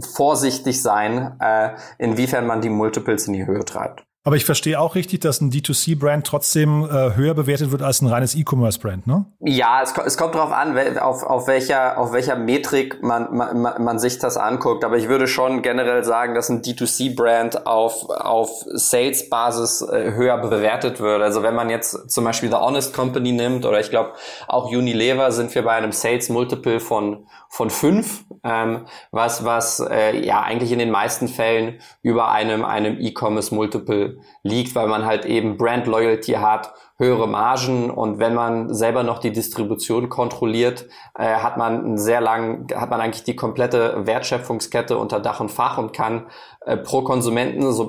vorsichtig 0.00 0.82
sein, 0.82 1.36
äh, 1.40 1.70
inwiefern 1.98 2.46
man 2.46 2.60
die 2.60 2.68
Multiples 2.68 3.26
in 3.26 3.32
die 3.32 3.46
Höhe 3.46 3.64
treibt. 3.64 4.05
Aber 4.26 4.34
ich 4.34 4.44
verstehe 4.44 4.80
auch 4.80 4.96
richtig, 4.96 5.20
dass 5.20 5.40
ein 5.40 5.52
D2C-Brand 5.52 6.26
trotzdem 6.26 6.82
äh, 6.82 7.14
höher 7.14 7.34
bewertet 7.34 7.70
wird 7.70 7.80
als 7.80 8.02
ein 8.02 8.08
reines 8.08 8.34
E-Commerce-Brand, 8.34 9.06
ne? 9.06 9.24
Ja, 9.38 9.82
es, 9.84 9.96
es 10.04 10.18
kommt 10.18 10.34
darauf 10.34 10.50
an, 10.50 10.76
auf, 10.98 11.22
auf, 11.22 11.46
welcher, 11.46 11.96
auf 11.96 12.12
welcher 12.12 12.34
Metrik 12.34 13.04
man, 13.04 13.32
man, 13.32 13.84
man 13.84 13.98
sich 14.00 14.18
das 14.18 14.36
anguckt. 14.36 14.82
Aber 14.82 14.96
ich 14.98 15.08
würde 15.08 15.28
schon 15.28 15.62
generell 15.62 16.02
sagen, 16.02 16.34
dass 16.34 16.48
ein 16.48 16.60
D2C-Brand 16.60 17.68
auf, 17.68 18.10
auf 18.10 18.64
Sales-Basis 18.66 19.82
äh, 19.82 20.14
höher 20.14 20.38
bewertet 20.38 20.98
wird. 20.98 21.22
Also 21.22 21.44
wenn 21.44 21.54
man 21.54 21.70
jetzt 21.70 22.10
zum 22.10 22.24
Beispiel 22.24 22.48
The 22.48 22.56
Honest 22.56 22.94
Company 22.94 23.30
nimmt 23.30 23.64
oder 23.64 23.78
ich 23.78 23.90
glaube 23.90 24.14
auch 24.48 24.66
Unilever 24.66 25.30
sind 25.30 25.54
wir 25.54 25.62
bei 25.62 25.74
einem 25.74 25.92
Sales-Multiple 25.92 26.80
von 26.80 27.26
von 27.48 27.70
fünf, 27.70 28.24
ähm, 28.44 28.86
was, 29.12 29.44
was 29.44 29.80
äh, 29.80 30.24
ja 30.24 30.42
eigentlich 30.42 30.72
in 30.72 30.78
den 30.78 30.90
meisten 30.90 31.28
Fällen 31.28 31.80
über 32.02 32.30
einem, 32.30 32.64
einem 32.64 32.98
E-Commerce-Multiple 33.00 34.15
liegt, 34.42 34.74
weil 34.74 34.88
man 34.88 35.04
halt 35.04 35.24
eben 35.24 35.56
Brand 35.56 35.86
Loyalty 35.86 36.32
hat 36.32 36.72
höhere 36.98 37.28
Margen 37.28 37.90
und 37.90 38.18
wenn 38.18 38.34
man 38.34 38.72
selber 38.72 39.02
noch 39.02 39.18
die 39.18 39.32
Distribution 39.32 40.08
kontrolliert, 40.08 40.86
äh, 41.14 41.24
hat 41.24 41.58
man 41.58 41.84
einen 41.84 41.98
sehr 41.98 42.22
lang, 42.22 42.68
hat 42.74 42.88
man 42.88 43.00
eigentlich 43.00 43.24
die 43.24 43.36
komplette 43.36 44.06
Wertschöpfungskette 44.06 44.96
unter 44.96 45.20
Dach 45.20 45.40
und 45.40 45.50
Fach 45.50 45.76
und 45.76 45.92
kann 45.92 46.26
äh, 46.66 46.78
pro 46.78 47.02
Konsumenten, 47.02 47.70
so, 47.72 47.84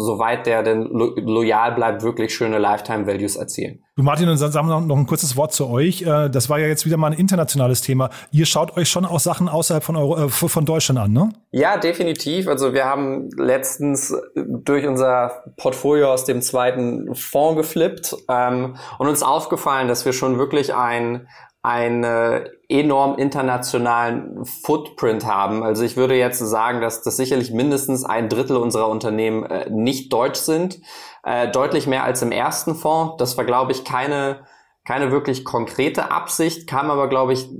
soweit 0.00 0.46
der 0.46 0.62
denn 0.62 0.82
lo 0.82 1.12
loyal 1.16 1.72
bleibt, 1.72 2.02
wirklich 2.02 2.34
schöne 2.34 2.58
Lifetime 2.58 3.06
Values 3.06 3.36
erzielen. 3.36 3.84
Du 3.94 4.02
Martin, 4.02 4.28
und 4.28 4.40
dann 4.40 4.50
sagen 4.50 4.66
wir 4.66 4.80
noch 4.80 4.96
ein 4.96 5.06
kurzes 5.06 5.36
Wort 5.36 5.52
zu 5.52 5.68
euch. 5.68 6.02
Äh, 6.02 6.30
das 6.30 6.48
war 6.48 6.58
ja 6.58 6.66
jetzt 6.66 6.86
wieder 6.86 6.96
mal 6.96 7.12
ein 7.12 7.18
internationales 7.18 7.82
Thema. 7.82 8.08
Ihr 8.32 8.46
schaut 8.46 8.76
euch 8.76 8.88
schon 8.88 9.04
auch 9.04 9.20
Sachen 9.20 9.48
außerhalb 9.48 9.84
von, 9.84 9.94
Euro, 9.94 10.24
äh, 10.24 10.28
von 10.28 10.64
Deutschland 10.64 10.98
an, 10.98 11.12
ne? 11.12 11.28
Ja, 11.52 11.76
definitiv. 11.76 12.48
Also 12.48 12.72
wir 12.72 12.86
haben 12.86 13.28
letztens 13.36 14.12
durch 14.34 14.86
unser 14.86 15.44
Portfolio 15.56 16.10
aus 16.10 16.24
dem 16.24 16.40
zweiten 16.40 17.14
Fonds 17.14 17.58
geflippt 17.58 18.16
ähm, 18.30 18.76
und 18.98 19.08
uns 19.08 19.22
aufgefallen, 19.22 19.88
dass 19.88 20.04
wir 20.04 20.12
schon 20.12 20.38
wirklich 20.38 20.74
ein 20.74 21.28
einen 21.62 22.04
enorm 22.70 23.18
internationalen 23.18 24.44
Footprint 24.46 25.26
haben. 25.26 25.62
Also 25.62 25.84
ich 25.84 25.96
würde 25.96 26.14
jetzt 26.14 26.38
sagen, 26.38 26.80
dass 26.80 27.02
das 27.02 27.18
sicherlich 27.18 27.52
mindestens 27.52 28.04
ein 28.04 28.30
Drittel 28.30 28.56
unserer 28.56 28.88
Unternehmen 28.88 29.44
äh, 29.44 29.68
nicht 29.68 30.10
deutsch 30.12 30.38
sind. 30.38 30.80
Äh, 31.22 31.50
deutlich 31.50 31.86
mehr 31.86 32.04
als 32.04 32.22
im 32.22 32.32
ersten 32.32 32.74
Fonds. 32.74 33.16
Das 33.18 33.36
war, 33.36 33.44
glaube 33.44 33.72
ich, 33.72 33.84
keine, 33.84 34.46
keine 34.86 35.10
wirklich 35.10 35.44
konkrete 35.44 36.10
Absicht, 36.10 36.66
kam 36.66 36.90
aber, 36.90 37.08
glaube 37.08 37.34
ich, 37.34 37.50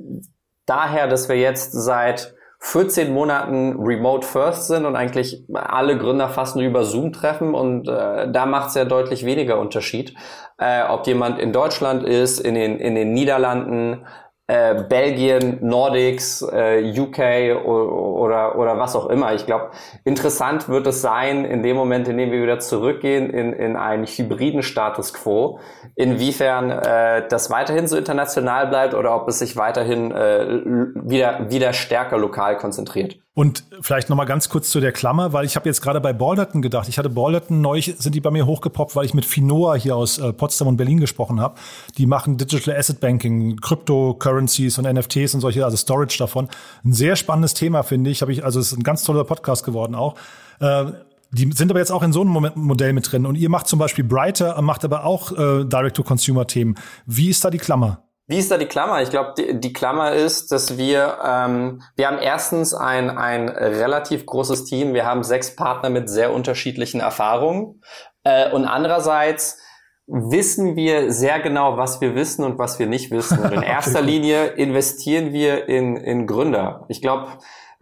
daher, 0.65 1.07
dass 1.07 1.29
wir 1.29 1.37
jetzt 1.37 1.73
seit 1.73 2.35
14 2.63 3.13
Monaten 3.13 3.77
remote 3.81 4.27
first 4.27 4.67
sind 4.67 4.85
und 4.85 4.95
eigentlich 4.95 5.45
alle 5.55 5.97
Gründer 5.97 6.29
fast 6.29 6.57
nur 6.57 6.65
über 6.65 6.85
Zoom 6.85 7.13
treffen 7.13 7.55
und 7.55 7.89
äh, 7.89 8.31
da 8.31 8.45
macht 8.45 8.69
es 8.69 8.75
ja 8.75 8.85
deutlich 8.85 9.25
weniger 9.25 9.59
Unterschied, 9.59 10.15
äh, 10.59 10.83
ob 10.83 11.07
jemand 11.07 11.39
in 11.39 11.53
Deutschland 11.53 12.05
ist, 12.05 12.39
in 12.39 12.55
den, 12.55 12.79
in 12.79 12.95
den 12.95 13.15
Niederlanden, 13.15 14.05
äh, 14.51 14.83
Belgien, 14.89 15.59
Nordics, 15.61 16.43
äh, 16.43 16.99
UK 16.99 17.65
oder, 17.65 18.59
oder 18.59 18.79
was 18.79 18.97
auch 18.97 19.09
immer. 19.09 19.33
Ich 19.33 19.47
glaube, 19.47 19.71
interessant 20.05 20.69
wird 20.69 20.89
es 20.89 21.01
sein, 21.01 21.45
in 21.45 21.63
dem 21.63 21.77
Moment, 21.77 22.09
in 22.09 22.19
dem 22.19 22.33
wir 22.33 22.43
wieder 22.43 22.59
zurückgehen 22.59 23.31
in, 23.31 23.53
in 23.53 23.77
einen 23.77 24.07
hybriden 24.07 24.65
Status 24.65 25.15
quo, 25.15 25.61
inwiefern 25.95 26.71
äh, 26.71 27.29
das 27.29 27.51
weiterhin 27.51 27.87
so 27.87 27.97
international 27.97 28.67
bleibt 28.67 28.95
oder 28.95 29.15
ob 29.15 29.29
es 29.29 29.39
sich 29.39 29.57
weiterhin 29.57 30.11
äh, 30.11 30.63
wieder, 30.97 31.49
wieder 31.49 31.73
stärker 31.73 32.19
lokal 32.19 32.57
konzentriert. 32.57 33.19
Und 33.33 33.65
vielleicht 33.81 34.09
noch 34.11 34.17
mal 34.17 34.25
ganz 34.25 34.49
kurz 34.49 34.71
zu 34.71 34.81
der 34.81 34.91
Klammer, 34.91 35.33
weil 35.33 35.47
ich 35.47 35.55
habe 35.55 35.69
jetzt 35.69 35.81
gerade 35.81 36.01
bei 36.01 36.13
Balderton 36.13 36.63
gedacht. 36.63 36.89
Ich 36.89 36.99
hatte 36.99 37.09
Balderton 37.09 37.61
neu, 37.61 37.81
sind 37.81 38.15
die 38.15 38.21
bei 38.21 38.33
mir 38.33 38.45
hochgepoppt, 38.45 38.97
weil 38.97 39.05
ich 39.05 39.15
mit 39.15 39.25
Finoa 39.25 39.77
hier 39.77 39.95
aus 39.95 40.19
äh, 40.19 40.33
Potsdam 40.33 40.67
und 40.67 40.77
Berlin 40.77 40.99
gesprochen 40.99 41.41
habe. 41.41 41.55
Die 41.97 42.07
machen 42.07 42.39
Digital 42.39 42.77
Asset 42.77 42.99
Banking, 42.99 43.57
Cryptocurrencies 43.57 44.79
und 44.79 44.93
NFTs 44.93 45.35
und 45.35 45.41
solche, 45.41 45.65
also 45.65 45.77
Storage 45.77 46.19
davon. 46.19 46.49
Ein 46.85 46.93
sehr 46.93 47.15
spannendes 47.15 47.55
Thema, 47.55 47.85
finde 47.85 48.11
ich. 48.11 48.21
Habe 48.21 48.33
ich, 48.33 48.45
also 48.45 48.59
es 48.59 48.73
ist 48.73 48.79
ein 48.79 48.83
ganz 48.83 49.05
toller 49.05 49.23
Podcast 49.23 49.65
geworden 49.65 49.95
auch. 49.95 50.17
Äh, 50.59 50.87
die 51.31 51.53
sind 51.53 51.71
aber 51.71 51.79
jetzt 51.79 51.93
auch 51.93 52.03
in 52.03 52.13
so 52.13 52.23
einem 52.23 52.51
Modell 52.57 52.93
mit 52.93 53.13
drin. 53.13 53.27
Und 53.27 53.37
ihr 53.37 53.49
macht 53.49 53.69
zum 53.69 53.79
Beispiel 53.79 54.03
Brighter, 54.03 54.61
macht 54.61 54.85
aber 54.85 55.05
auch 55.05 55.31
äh, 55.31 55.65
Direct-to-Consumer-Themen. 55.65 56.75
Wie 57.07 57.31
ist 57.31 57.45
da 57.45 57.51
die 57.51 57.59
Klammer? 57.59 58.03
Wie 58.31 58.39
ist 58.39 58.49
da 58.49 58.59
die 58.59 58.67
Klammer? 58.67 59.03
Ich 59.03 59.11
glaube, 59.11 59.35
die, 59.37 59.59
die, 59.59 59.73
Klammer 59.73 60.13
ist, 60.13 60.53
dass 60.53 60.79
wir, 60.79 61.19
ähm, 61.27 61.83
wir 61.97 62.07
haben 62.07 62.19
erstens 62.19 62.75
ein, 62.75 63.11
ein 63.11 63.49
relativ 63.49 64.25
großes 64.25 64.67
Team. 64.67 64.95
Wir 64.95 65.05
haben 65.05 65.25
sechs 65.25 65.57
Partner 65.57 65.91
mit 65.91 66.09
sehr 66.09 66.33
unterschiedlichen 66.33 67.01
Erfahrungen. 67.01 67.83
Äh, 68.23 68.53
und 68.53 68.67
andererseits 68.67 69.59
wissen 70.07 70.77
wir 70.77 71.13
sehr 71.13 71.41
genau, 71.41 71.77
was 71.77 72.01
wir 72.01 72.15
wissen 72.15 72.45
und 72.45 72.57
was 72.57 72.79
wir 72.79 72.87
nicht 72.87 73.11
wissen. 73.11 73.41
Und 73.41 73.53
in 73.53 73.63
erster 73.77 74.01
Linie 74.01 74.47
investieren 74.47 75.33
wir 75.33 75.69
in, 75.69 75.97
in 75.97 76.29
Gründer. 76.29 76.85
Ich 76.87 77.03
glaube, 77.03 77.27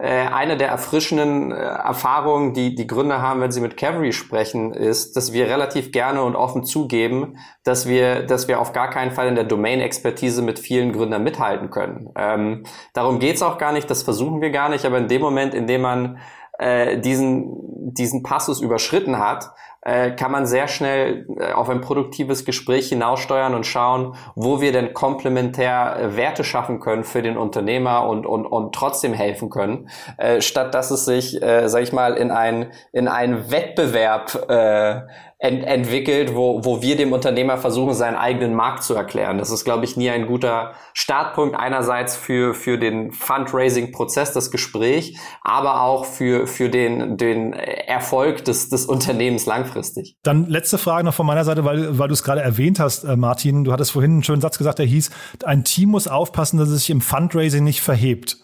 eine 0.07 0.55
der 0.55 0.69
erfrischenden 0.69 1.51
äh, 1.51 1.55
Erfahrungen, 1.55 2.53
die 2.53 2.73
die 2.73 2.87
Gründer 2.87 3.21
haben, 3.21 3.41
wenn 3.41 3.51
sie 3.51 3.59
mit 3.59 3.75
Cavalry 3.75 4.13
sprechen, 4.13 4.73
ist, 4.73 5.17
dass 5.17 5.33
wir 5.33 5.47
relativ 5.47 5.91
gerne 5.91 6.23
und 6.23 6.37
offen 6.37 6.63
zugeben, 6.63 7.37
dass 7.65 7.85
wir, 7.85 8.23
dass 8.23 8.47
wir 8.47 8.61
auf 8.61 8.71
gar 8.71 8.89
keinen 8.89 9.11
Fall 9.11 9.27
in 9.27 9.35
der 9.35 9.43
Domain-Expertise 9.43 10.41
mit 10.41 10.57
vielen 10.57 10.93
Gründern 10.93 11.23
mithalten 11.23 11.69
können. 11.69 12.11
Ähm, 12.15 12.63
darum 12.93 13.19
geht's 13.19 13.41
auch 13.41 13.57
gar 13.57 13.73
nicht, 13.73 13.89
das 13.89 14.03
versuchen 14.03 14.39
wir 14.39 14.51
gar 14.51 14.69
nicht, 14.69 14.85
aber 14.85 14.97
in 14.99 15.09
dem 15.09 15.21
Moment, 15.21 15.53
in 15.53 15.67
dem 15.67 15.81
man 15.81 16.19
äh, 16.59 16.99
diesen, 16.99 17.93
diesen 17.93 18.23
Passus 18.23 18.61
überschritten 18.61 19.19
hat, 19.19 19.51
äh, 19.81 20.11
kann 20.11 20.31
man 20.31 20.45
sehr 20.45 20.67
schnell 20.67 21.25
äh, 21.39 21.53
auf 21.53 21.69
ein 21.69 21.81
produktives 21.81 22.43
Gespräch 22.43 22.89
hinaussteuern 22.89 23.53
und 23.53 23.65
schauen, 23.65 24.15
wo 24.35 24.59
wir 24.59 24.71
denn 24.71 24.93
komplementär 24.93 25.95
äh, 25.97 26.15
Werte 26.17 26.43
schaffen 26.43 26.79
können 26.79 27.03
für 27.03 27.21
den 27.21 27.37
Unternehmer 27.37 28.07
und, 28.07 28.25
und, 28.25 28.45
und 28.45 28.75
trotzdem 28.75 29.13
helfen 29.13 29.49
können, 29.49 29.89
äh, 30.17 30.41
statt 30.41 30.73
dass 30.73 30.91
es 30.91 31.05
sich, 31.05 31.41
äh, 31.41 31.69
sag 31.69 31.83
ich 31.83 31.93
mal, 31.93 32.15
in 32.15 32.31
ein 32.31 32.71
in 32.91 33.07
einen 33.07 33.51
Wettbewerb 33.51 34.49
äh, 34.49 35.01
ent 35.41 35.63
entwickelt, 35.63 36.35
wo, 36.35 36.65
wo 36.65 36.81
wir 36.81 36.97
dem 36.97 37.13
Unternehmer 37.13 37.57
versuchen, 37.57 37.93
seinen 37.93 38.17
eigenen 38.17 38.53
Markt 38.53 38.83
zu 38.83 38.93
erklären. 38.93 39.37
Das 39.37 39.51
ist, 39.51 39.63
glaube 39.63 39.85
ich, 39.85 39.95
nie 39.95 40.09
ein 40.09 40.27
guter 40.27 40.73
Startpunkt 40.93 41.55
einerseits 41.57 42.17
für, 42.17 42.53
für 42.53 42.77
den 42.77 43.13
Fundraising-Prozess, 43.13 44.33
das 44.33 44.51
Gespräch, 44.51 45.17
aber 45.41 45.81
auch 45.81 46.03
für, 46.03 46.45
für 46.45 46.67
den, 46.67 47.15
den 47.15 47.53
Erfolg 47.53 48.43
des, 48.43 48.67
des 48.67 48.85
Unternehmens 48.85 49.45
langfristig. 49.45 50.17
Dann 50.23 50.45
letzte 50.45 50.77
Frage 50.77 51.05
noch 51.05 51.13
von 51.13 51.25
meiner 51.25 51.45
Seite, 51.45 51.63
weil, 51.63 51.97
weil 51.97 52.09
du 52.09 52.13
es 52.13 52.23
gerade 52.23 52.41
erwähnt 52.41 52.79
hast, 52.79 53.05
äh, 53.05 53.15
Martin. 53.15 53.63
Du 53.63 53.71
hattest 53.71 53.91
vorhin 53.91 54.11
einen 54.11 54.23
schönen 54.23 54.41
Satz 54.41 54.57
gesagt, 54.57 54.79
der 54.79 54.85
hieß, 54.87 55.09
ein 55.45 55.63
Team 55.63 55.89
muss 55.89 56.09
aufpassen, 56.09 56.59
dass 56.59 56.67
es 56.67 56.81
sich 56.81 56.89
im 56.89 56.99
Fundraising 56.99 57.63
nicht 57.63 57.79
verhebt. 57.79 58.37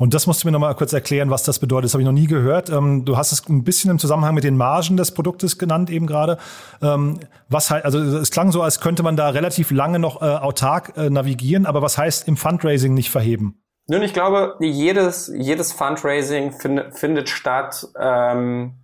Und 0.00 0.14
das 0.14 0.26
musst 0.26 0.42
du 0.42 0.48
mir 0.48 0.52
noch 0.52 0.60
mal 0.60 0.72
kurz 0.72 0.94
erklären, 0.94 1.28
was 1.28 1.42
das 1.42 1.58
bedeutet. 1.58 1.84
Das 1.84 1.92
habe 1.92 2.00
ich 2.00 2.06
noch 2.06 2.14
nie 2.14 2.26
gehört. 2.26 2.70
Ähm, 2.70 3.04
du 3.04 3.18
hast 3.18 3.32
es 3.32 3.46
ein 3.50 3.64
bisschen 3.64 3.90
im 3.90 3.98
Zusammenhang 3.98 4.34
mit 4.34 4.44
den 4.44 4.56
Margen 4.56 4.96
des 4.96 5.12
Produktes 5.12 5.58
genannt 5.58 5.90
eben 5.90 6.06
gerade. 6.06 6.38
Ähm, 6.80 7.20
was 7.50 7.70
halt, 7.70 7.84
also 7.84 7.98
es 7.98 8.30
klang 8.30 8.50
so, 8.50 8.62
als 8.62 8.80
könnte 8.80 9.02
man 9.02 9.16
da 9.16 9.28
relativ 9.28 9.70
lange 9.70 9.98
noch 9.98 10.22
äh, 10.22 10.24
autark 10.24 10.96
äh, 10.96 11.10
navigieren. 11.10 11.66
Aber 11.66 11.82
was 11.82 11.98
heißt 11.98 12.26
im 12.28 12.38
Fundraising 12.38 12.94
nicht 12.94 13.10
verheben? 13.10 13.62
Nun, 13.88 14.00
ich 14.00 14.14
glaube, 14.14 14.54
jedes, 14.60 15.30
jedes 15.36 15.74
Fundraising 15.74 16.52
find, 16.52 16.94
findet 16.94 17.28
statt 17.28 17.86
ähm, 18.00 18.76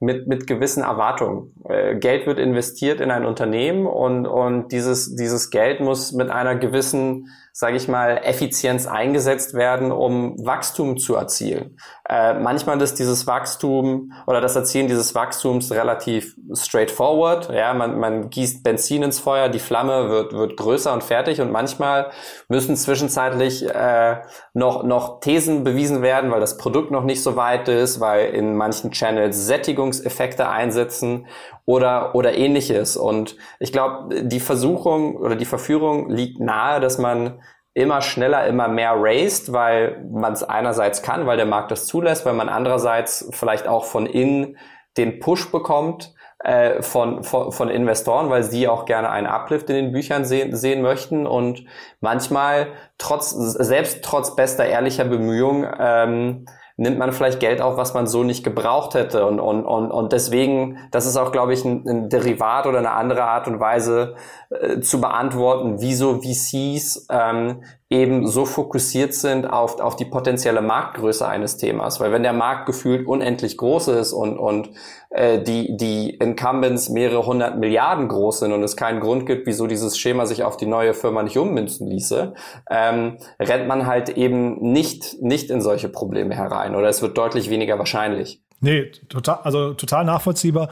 mit, 0.00 0.26
mit 0.26 0.46
gewissen 0.46 0.84
Erwartungen. 0.84 1.52
Äh, 1.68 1.96
Geld 1.96 2.26
wird 2.26 2.38
investiert 2.38 3.02
in 3.02 3.10
ein 3.10 3.26
Unternehmen 3.26 3.86
und, 3.86 4.26
und 4.26 4.72
dieses, 4.72 5.16
dieses 5.16 5.50
Geld 5.50 5.80
muss 5.80 6.12
mit 6.12 6.30
einer 6.30 6.56
gewissen 6.56 7.28
sage 7.52 7.76
ich 7.76 7.86
mal, 7.86 8.20
Effizienz 8.24 8.86
eingesetzt 8.86 9.52
werden, 9.52 9.92
um 9.92 10.36
Wachstum 10.44 10.96
zu 10.96 11.14
erzielen. 11.14 11.76
Äh, 12.08 12.34
manchmal 12.34 12.80
ist 12.80 12.98
dieses 12.98 13.26
Wachstum 13.26 14.12
oder 14.26 14.40
das 14.40 14.56
Erzielen 14.56 14.88
dieses 14.88 15.14
Wachstums 15.14 15.70
relativ 15.70 16.34
straightforward. 16.54 17.50
Ja, 17.52 17.74
man, 17.74 17.98
man 17.98 18.30
gießt 18.30 18.62
Benzin 18.62 19.02
ins 19.02 19.18
Feuer, 19.18 19.50
die 19.50 19.58
Flamme 19.58 20.08
wird, 20.08 20.32
wird 20.32 20.56
größer 20.56 20.94
und 20.94 21.04
fertig 21.04 21.42
und 21.42 21.52
manchmal 21.52 22.10
müssen 22.48 22.74
zwischenzeitlich 22.74 23.68
äh, 23.68 24.22
noch, 24.54 24.82
noch 24.82 25.20
Thesen 25.20 25.62
bewiesen 25.62 26.00
werden, 26.00 26.30
weil 26.30 26.40
das 26.40 26.56
Produkt 26.56 26.90
noch 26.90 27.04
nicht 27.04 27.22
so 27.22 27.36
weit 27.36 27.68
ist, 27.68 28.00
weil 28.00 28.34
in 28.34 28.56
manchen 28.56 28.92
Channels 28.92 29.46
Sättigungseffekte 29.46 30.48
einsetzen 30.48 31.26
oder, 31.64 32.14
oder 32.14 32.36
ähnliches. 32.36 32.96
Und 32.96 33.36
ich 33.58 33.72
glaube, 33.72 34.22
die 34.22 34.40
Versuchung 34.40 35.16
oder 35.16 35.36
die 35.36 35.44
Verführung 35.44 36.10
liegt 36.10 36.40
nahe, 36.40 36.80
dass 36.80 36.98
man 36.98 37.40
immer 37.74 38.02
schneller, 38.02 38.46
immer 38.46 38.68
mehr 38.68 38.94
raced, 38.96 39.52
weil 39.52 40.04
man 40.10 40.32
es 40.32 40.42
einerseits 40.42 41.02
kann, 41.02 41.26
weil 41.26 41.36
der 41.36 41.46
Markt 41.46 41.70
das 41.70 41.86
zulässt, 41.86 42.26
weil 42.26 42.34
man 42.34 42.48
andererseits 42.48 43.28
vielleicht 43.30 43.66
auch 43.66 43.84
von 43.84 44.06
innen 44.06 44.58
den 44.98 45.20
Push 45.20 45.50
bekommt 45.50 46.14
äh, 46.44 46.82
von, 46.82 47.22
von, 47.22 47.52
von 47.52 47.70
Investoren, 47.70 48.28
weil 48.28 48.42
sie 48.42 48.68
auch 48.68 48.84
gerne 48.84 49.10
einen 49.10 49.26
Uplift 49.26 49.70
in 49.70 49.76
den 49.76 49.92
Büchern 49.92 50.24
sehen, 50.24 50.54
sehen 50.54 50.82
möchten 50.82 51.26
und 51.26 51.64
manchmal 52.00 52.72
trotz, 52.98 53.30
selbst 53.30 54.04
trotz 54.04 54.36
bester 54.36 54.66
ehrlicher 54.66 55.04
Bemühungen, 55.04 55.72
ähm, 55.78 56.46
nimmt 56.82 56.98
man 56.98 57.12
vielleicht 57.12 57.40
Geld 57.40 57.60
auf, 57.60 57.76
was 57.76 57.94
man 57.94 58.06
so 58.06 58.24
nicht 58.24 58.42
gebraucht 58.42 58.94
hätte. 58.94 59.24
Und, 59.24 59.40
und, 59.40 59.64
und, 59.64 59.90
und 59.90 60.12
deswegen, 60.12 60.78
das 60.90 61.06
ist 61.06 61.16
auch, 61.16 61.32
glaube 61.32 61.54
ich, 61.54 61.64
ein, 61.64 61.88
ein 61.88 62.08
Derivat 62.08 62.66
oder 62.66 62.78
eine 62.78 62.90
andere 62.90 63.24
Art 63.24 63.46
und 63.46 63.60
Weise 63.60 64.16
äh, 64.50 64.80
zu 64.80 65.00
beantworten, 65.00 65.76
wieso 65.78 66.20
VCs 66.20 67.06
ähm, 67.08 67.62
eben 67.92 68.26
so 68.26 68.46
fokussiert 68.46 69.12
sind 69.14 69.46
auf, 69.46 69.78
auf 69.78 69.96
die 69.96 70.06
potenzielle 70.06 70.62
Marktgröße 70.62 71.28
eines 71.28 71.58
Themas. 71.58 72.00
Weil 72.00 72.10
wenn 72.10 72.22
der 72.22 72.32
Markt 72.32 72.64
gefühlt 72.66 73.06
unendlich 73.06 73.58
groß 73.58 73.88
ist 73.88 74.12
und, 74.14 74.38
und 74.38 74.70
äh, 75.10 75.42
die, 75.42 75.76
die 75.76 76.10
Incumbents 76.10 76.88
mehrere 76.88 77.26
hundert 77.26 77.58
Milliarden 77.58 78.08
groß 78.08 78.40
sind 78.40 78.52
und 78.52 78.62
es 78.62 78.76
keinen 78.76 79.00
Grund 79.00 79.26
gibt, 79.26 79.46
wieso 79.46 79.66
dieses 79.66 79.98
Schema 79.98 80.24
sich 80.24 80.42
auf 80.42 80.56
die 80.56 80.66
neue 80.66 80.94
Firma 80.94 81.22
nicht 81.22 81.36
ummünzen 81.36 81.86
ließe, 81.86 82.32
ähm, 82.70 83.18
rennt 83.38 83.68
man 83.68 83.86
halt 83.86 84.08
eben 84.08 84.72
nicht, 84.72 85.20
nicht 85.20 85.50
in 85.50 85.60
solche 85.60 85.90
Probleme 85.90 86.34
herein 86.34 86.74
oder 86.74 86.88
es 86.88 87.02
wird 87.02 87.18
deutlich 87.18 87.50
weniger 87.50 87.78
wahrscheinlich. 87.78 88.42
Nee, 88.60 88.92
total, 89.08 89.40
also 89.42 89.74
total 89.74 90.04
nachvollziehbar. 90.04 90.68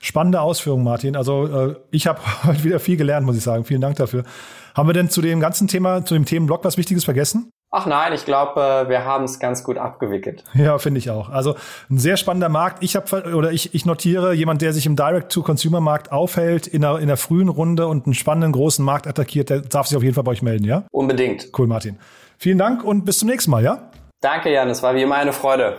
Spannende 0.00 0.40
Ausführungen, 0.40 0.82
Martin. 0.82 1.14
Also 1.14 1.46
äh, 1.46 1.74
ich 1.90 2.06
habe 2.08 2.18
heute 2.44 2.64
wieder 2.64 2.80
viel 2.80 2.96
gelernt, 2.96 3.26
muss 3.26 3.36
ich 3.36 3.42
sagen. 3.44 3.64
Vielen 3.64 3.82
Dank 3.82 3.96
dafür. 3.96 4.24
Haben 4.74 4.88
wir 4.88 4.92
denn 4.92 5.08
zu 5.08 5.22
dem 5.22 5.40
ganzen 5.40 5.68
Thema, 5.68 6.04
zu 6.04 6.14
dem 6.14 6.24
Themenblock 6.24 6.64
was 6.64 6.76
Wichtiges 6.76 7.04
vergessen? 7.04 7.50
Ach 7.70 7.86
nein, 7.86 8.12
ich 8.12 8.24
glaube, 8.24 8.84
wir 8.88 9.04
haben 9.04 9.24
es 9.24 9.40
ganz 9.40 9.64
gut 9.64 9.78
abgewickelt. 9.78 10.44
Ja, 10.54 10.78
finde 10.78 10.98
ich 10.98 11.10
auch. 11.10 11.28
Also 11.28 11.56
ein 11.90 11.98
sehr 11.98 12.16
spannender 12.16 12.48
Markt. 12.48 12.84
Ich 12.84 12.94
habe 12.94 13.34
oder 13.34 13.50
ich, 13.50 13.74
ich 13.74 13.84
notiere 13.84 14.32
jemand, 14.32 14.62
der 14.62 14.72
sich 14.72 14.86
im 14.86 14.94
Direct-to-Consumer-Markt 14.94 16.12
aufhält 16.12 16.68
in 16.68 16.82
der, 16.82 16.98
in 16.98 17.08
der 17.08 17.16
frühen 17.16 17.48
Runde 17.48 17.88
und 17.88 18.06
einen 18.06 18.14
spannenden 18.14 18.52
großen 18.52 18.84
Markt 18.84 19.08
attackiert, 19.08 19.50
der 19.50 19.60
darf 19.60 19.88
sich 19.88 19.96
auf 19.96 20.04
jeden 20.04 20.14
Fall 20.14 20.22
bei 20.22 20.32
euch 20.32 20.42
melden, 20.42 20.64
ja? 20.64 20.84
Unbedingt. 20.92 21.48
Cool, 21.56 21.66
Martin. 21.66 21.98
Vielen 22.38 22.58
Dank 22.58 22.84
und 22.84 23.04
bis 23.04 23.18
zum 23.18 23.28
nächsten 23.28 23.50
Mal, 23.50 23.64
ja? 23.64 23.90
Danke, 24.20 24.52
Jan. 24.52 24.70
Es 24.70 24.82
war 24.82 24.94
wie 24.94 25.02
immer 25.02 25.16
eine 25.16 25.32
Freude. 25.32 25.78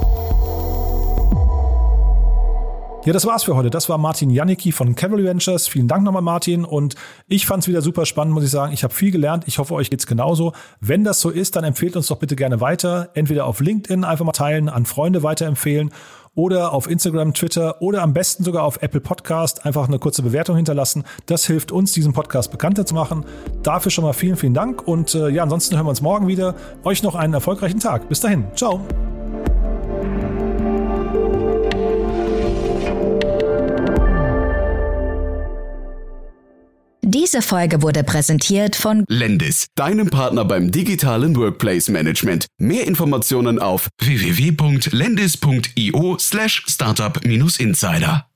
Ja, 3.03 3.13
das 3.13 3.25
war's 3.25 3.43
für 3.43 3.55
heute. 3.55 3.71
Das 3.71 3.89
war 3.89 3.97
Martin 3.97 4.29
Janicki 4.29 4.71
von 4.71 4.93
Cavalry 4.93 5.23
Ventures. 5.23 5.67
Vielen 5.67 5.87
Dank 5.87 6.03
nochmal, 6.03 6.21
Martin. 6.21 6.63
Und 6.63 6.93
ich 7.27 7.47
fand's 7.47 7.67
wieder 7.67 7.81
super 7.81 8.05
spannend, 8.05 8.35
muss 8.35 8.43
ich 8.43 8.51
sagen. 8.51 8.73
Ich 8.73 8.83
habe 8.83 8.93
viel 8.93 9.09
gelernt. 9.09 9.45
Ich 9.47 9.57
hoffe, 9.57 9.73
euch 9.73 9.89
geht's 9.89 10.05
genauso. 10.05 10.53
Wenn 10.81 11.03
das 11.03 11.19
so 11.19 11.31
ist, 11.31 11.55
dann 11.55 11.63
empfehlt 11.63 11.95
uns 11.95 12.07
doch 12.07 12.17
bitte 12.17 12.35
gerne 12.35 12.61
weiter. 12.61 13.09
Entweder 13.15 13.47
auf 13.47 13.59
LinkedIn 13.59 14.03
einfach 14.03 14.23
mal 14.23 14.33
teilen, 14.33 14.69
an 14.69 14.85
Freunde 14.85 15.23
weiterempfehlen 15.23 15.89
oder 16.35 16.73
auf 16.73 16.89
Instagram, 16.89 17.33
Twitter 17.33 17.81
oder 17.81 18.03
am 18.03 18.13
besten 18.13 18.43
sogar 18.43 18.63
auf 18.63 18.81
Apple 18.81 19.01
Podcast 19.01 19.65
einfach 19.65 19.87
eine 19.87 19.97
kurze 19.97 20.21
Bewertung 20.21 20.55
hinterlassen. 20.55 21.03
Das 21.25 21.45
hilft 21.45 21.71
uns, 21.71 21.93
diesen 21.93 22.13
Podcast 22.13 22.51
bekannter 22.51 22.85
zu 22.85 22.93
machen. 22.93 23.25
Dafür 23.63 23.91
schon 23.91 24.03
mal 24.03 24.13
vielen, 24.13 24.37
vielen 24.37 24.53
Dank. 24.53 24.87
Und 24.87 25.15
äh, 25.15 25.29
ja, 25.29 25.41
ansonsten 25.41 25.75
hören 25.75 25.87
wir 25.87 25.89
uns 25.91 26.01
morgen 26.01 26.27
wieder. 26.27 26.55
Euch 26.83 27.01
noch 27.01 27.15
einen 27.15 27.33
erfolgreichen 27.33 27.79
Tag. 27.79 28.07
Bis 28.09 28.19
dahin. 28.19 28.45
Ciao. 28.55 28.79
Diese 37.13 37.41
Folge 37.41 37.81
wurde 37.81 38.05
präsentiert 38.05 38.77
von 38.77 39.03
Lendis, 39.09 39.67
deinem 39.75 40.09
Partner 40.09 40.45
beim 40.45 40.71
digitalen 40.71 41.35
Workplace 41.35 41.89
Management. 41.89 42.45
Mehr 42.57 42.87
Informationen 42.87 43.59
auf 43.59 43.89
www.lendis.io 43.99 46.17
slash 46.17 46.63
startup-insider. 46.69 48.30